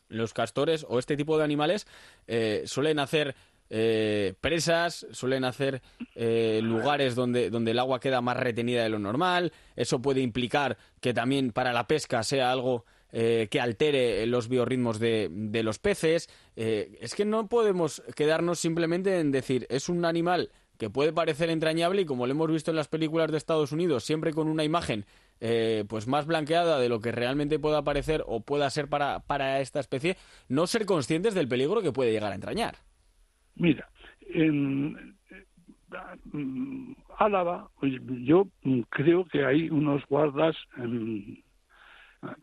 [0.08, 1.86] los castores o este tipo de animales
[2.64, 3.34] suelen hacer
[4.40, 5.82] presas, suelen hacer
[6.14, 9.52] lugares donde, donde el agua queda más retenida de lo normal.
[9.74, 12.84] Eso puede implicar que también para la pesca sea algo
[13.18, 16.28] eh, que altere los biorritmos de, de los peces.
[16.54, 21.48] Eh, es que no podemos quedarnos simplemente en decir es un animal que puede parecer
[21.48, 24.64] entrañable y como lo hemos visto en las películas de Estados Unidos, siempre con una
[24.64, 25.06] imagen
[25.40, 29.60] eh, pues más blanqueada de lo que realmente pueda parecer o pueda ser para, para
[29.60, 30.18] esta especie,
[30.50, 32.74] no ser conscientes del peligro que puede llegar a entrañar.
[33.54, 33.88] Mira,
[34.28, 35.16] en
[37.18, 38.46] Álava, yo
[38.90, 40.54] creo que hay unos guardas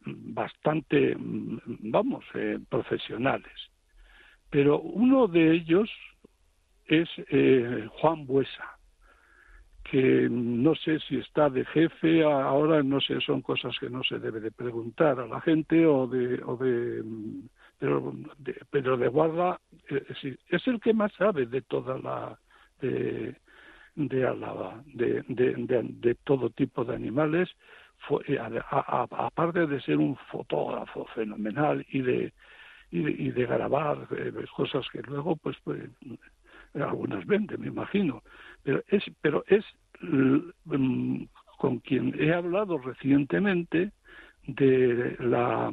[0.05, 3.53] bastante, vamos, eh, profesionales.
[4.49, 5.89] Pero uno de ellos
[6.85, 8.77] es eh, Juan Buesa,
[9.83, 14.19] que no sé si está de jefe ahora, no sé, son cosas que no se
[14.19, 17.03] debe de preguntar a la gente o de, o de
[17.79, 19.59] pero de, pero de guarda
[19.89, 22.39] eh, es el que más sabe de toda la
[22.79, 23.35] de
[23.95, 24.25] de
[24.93, 27.49] de, de, todo tipo de animales
[28.69, 32.33] aparte de ser un fotógrafo fenomenal y de
[32.91, 35.81] y de, grabar eh, cosas que luego pues, pues
[36.75, 38.21] algunas vende me imagino.
[38.63, 39.65] Pero es pero es
[40.01, 41.23] mm,
[41.57, 43.91] con quien he hablado recientemente
[44.45, 45.71] de la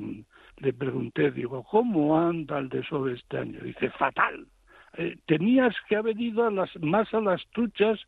[0.58, 4.46] le pregunté digo cómo anda el desove este año dice fatal.
[4.96, 8.00] Eh, tenías que haber ido a las, más a las truchas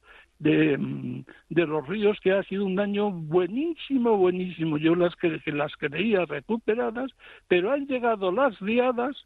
[0.42, 4.76] de, mm, de los ríos que ha sido un año buenísimo, buenísimo.
[4.76, 7.10] Yo las que, las creía recuperadas,
[7.48, 9.16] pero han llegado las riadas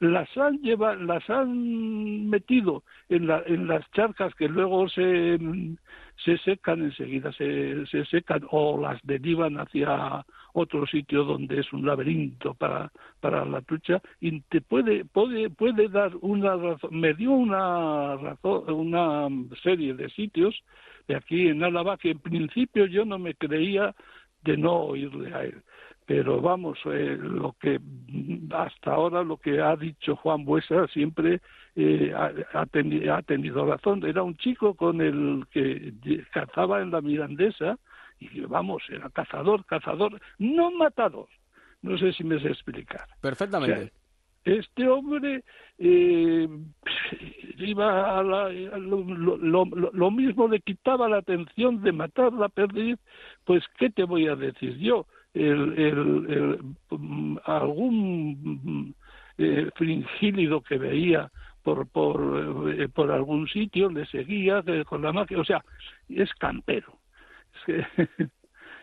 [0.00, 5.38] las han llevado, las han metido en, la, en las charcas que luego se,
[6.24, 10.24] se secan enseguida, se, se secan o las derivan hacia
[10.54, 12.90] otro sitio donde es un laberinto para,
[13.20, 18.70] para la trucha y te puede, puede, puede dar una razón, me dio una razón,
[18.72, 19.28] una
[19.62, 20.58] serie de sitios
[21.08, 23.94] de aquí en Álava que en principio yo no me creía
[24.42, 25.62] de no oírle a él
[26.10, 27.80] pero vamos, eh, lo que
[28.50, 31.40] hasta ahora lo que ha dicho Juan Buesa siempre
[31.76, 32.12] eh,
[32.52, 34.04] ha, tenido, razón.
[34.04, 35.94] Era un chico con el que
[36.32, 37.78] cazaba en la Mirandesa
[38.18, 41.28] y vamos, era cazador, cazador, no matador.
[41.80, 43.06] No sé si me sé explicar.
[43.20, 43.92] Perfectamente.
[44.44, 45.44] este hombre
[45.78, 46.48] eh,
[47.56, 52.98] iba a la, lo, lo, mismo le quitaba la atención de matar la perdiz,
[53.44, 56.58] pues qué te voy a decir yo el, el,
[56.90, 58.94] mm, algún
[59.38, 61.30] eh, fringílido que veía
[61.62, 65.64] por, por, eh, algún sitio le seguía con la máquina, o sea,
[66.08, 66.98] es campero.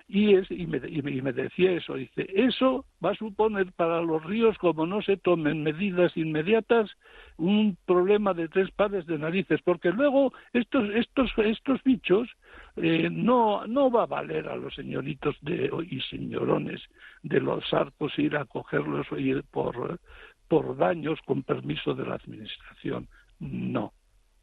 [0.08, 4.24] y, es, y, me, y, me, decía eso, dice, eso va a suponer para los
[4.24, 6.90] ríos, como no se tomen medidas inmediatas,
[7.38, 12.30] un problema de tres pares de narices, porque luego estos, estos, estos bichos
[12.78, 16.82] eh, no, no va a valer a los señoritos de, y señorones
[17.24, 20.00] de los arcos ir a cogerlos ir por,
[20.48, 23.08] por daños con permiso de la administración.
[23.40, 23.94] No,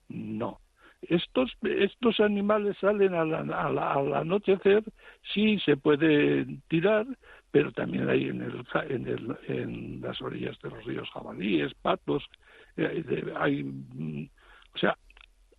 [0.08, 0.60] no.
[1.02, 4.82] Estos, estos animales salen al, al anochecer,
[5.32, 7.06] sí se puede tirar,
[7.50, 12.24] pero también hay en, el, en, el, en las orillas de los ríos jabalíes, patos,
[12.76, 14.28] eh, hay, mm,
[14.74, 14.96] o sea,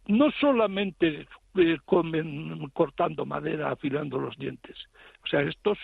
[0.08, 4.78] no solamente eh, comen cortando madera, afilando los dientes.
[5.24, 5.78] O sea, estos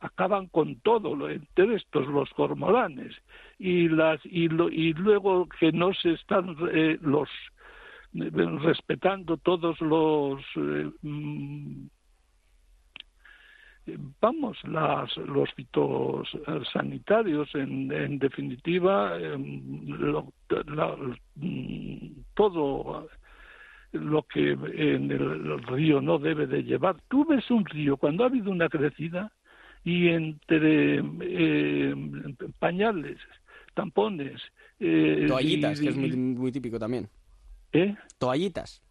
[0.00, 3.14] acaban con todo, entre estos los cormoranes
[3.58, 7.28] y las y, lo, y luego que no se están eh, los
[8.12, 11.86] respetando todos los eh, mm,
[14.20, 16.28] vamos las, los fitos
[16.72, 20.32] sanitarios en, en definitiva lo,
[21.36, 23.08] mm, todo
[23.94, 26.96] lo que en el río no debe de llevar.
[27.08, 29.32] Tú ves un río cuando ha habido una crecida
[29.84, 31.94] y entre eh,
[32.58, 33.18] pañales,
[33.74, 34.40] tampones...
[34.80, 37.08] Eh, Toallitas, que es muy, típico también.
[37.72, 37.94] ¿Eh?
[38.18, 38.82] Toallitas.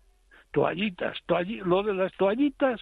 [0.51, 1.17] Toallitas,
[1.65, 2.79] lo de las toallitas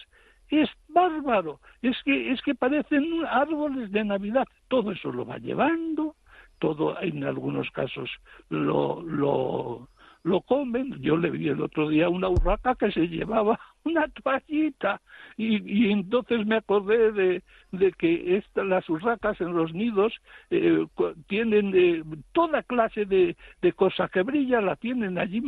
[0.48, 1.60] es bárbaro.
[1.80, 4.44] Es que, es que parecen árboles de Navidad.
[4.68, 6.14] Todo eso lo va llevando,
[6.58, 8.10] todo en algunos casos
[8.50, 9.88] lo, lo,
[10.24, 11.00] lo comen.
[11.00, 15.00] Yo le vi el otro día una urraca que se llevaba una toallita
[15.36, 17.42] y, y entonces me acordé de,
[17.72, 20.12] de que esta, las urracas en los nidos
[20.50, 20.86] eh,
[21.26, 22.02] tienen eh,
[22.32, 25.42] toda clase de, de cosa que brilla, la tienen allí.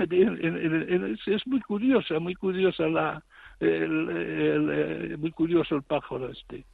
[1.27, 3.23] es muy curiosa, muy curiosa la,
[3.61, 6.65] el, eh, muy curioso el pájaro este.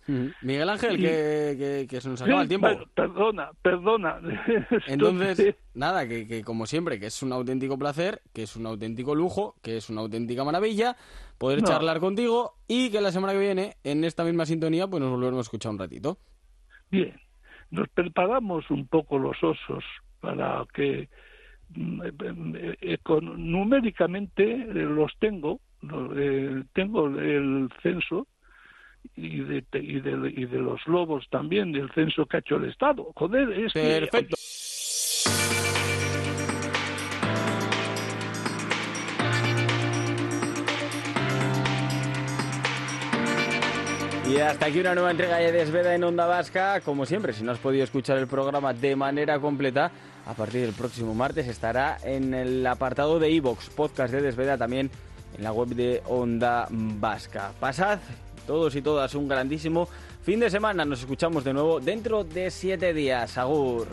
[0.43, 2.69] Miguel Ángel, que, que, se nos acaba el tiempo.
[2.95, 4.21] Perdona, perdona.
[4.87, 9.15] Entonces, nada, que, que como siempre, que es un auténtico placer, que es un auténtico
[9.15, 10.97] lujo, que es una auténtica maravilla
[11.41, 15.11] poder charlar contigo y que la semana que viene, en esta misma sintonía, pues nos
[15.11, 16.19] volveremos a escuchar un ratito.
[16.91, 17.15] Bien,
[17.71, 19.83] nos preparamos un poco los osos
[20.21, 21.09] para que
[21.71, 28.27] mm, eh, eh, numéricamente los tengo eh, tengo el censo
[29.17, 32.67] y de, y, de, y de los lobos también, del censo que ha hecho el
[32.67, 33.13] Estado.
[33.15, 34.37] Joder, es Perfecto.
[44.31, 46.81] Y hasta aquí una nueva entrega de Desveda en Onda Vasca.
[46.83, 49.91] Como siempre, si no has podido escuchar el programa de manera completa,
[50.25, 54.89] a partir del próximo martes estará en el apartado de Evox, podcast de Desveda también
[55.41, 57.53] en la web de Onda Vasca.
[57.59, 57.99] Pasad
[58.47, 59.89] todos y todas un grandísimo
[60.23, 60.85] fin de semana.
[60.85, 63.39] Nos escuchamos de nuevo dentro de siete días.
[63.39, 63.89] Agur.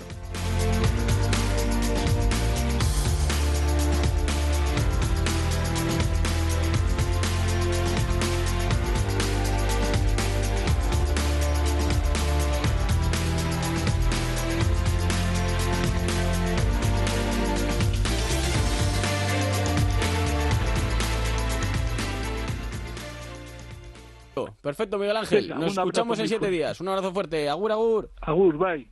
[24.67, 25.47] Perfecto, Miguel Ángel.
[25.47, 26.81] Nos escuchamos en siete días.
[26.81, 27.47] Un abrazo fuerte.
[27.47, 28.11] Agur, agur.
[28.19, 28.85] Agur, bye.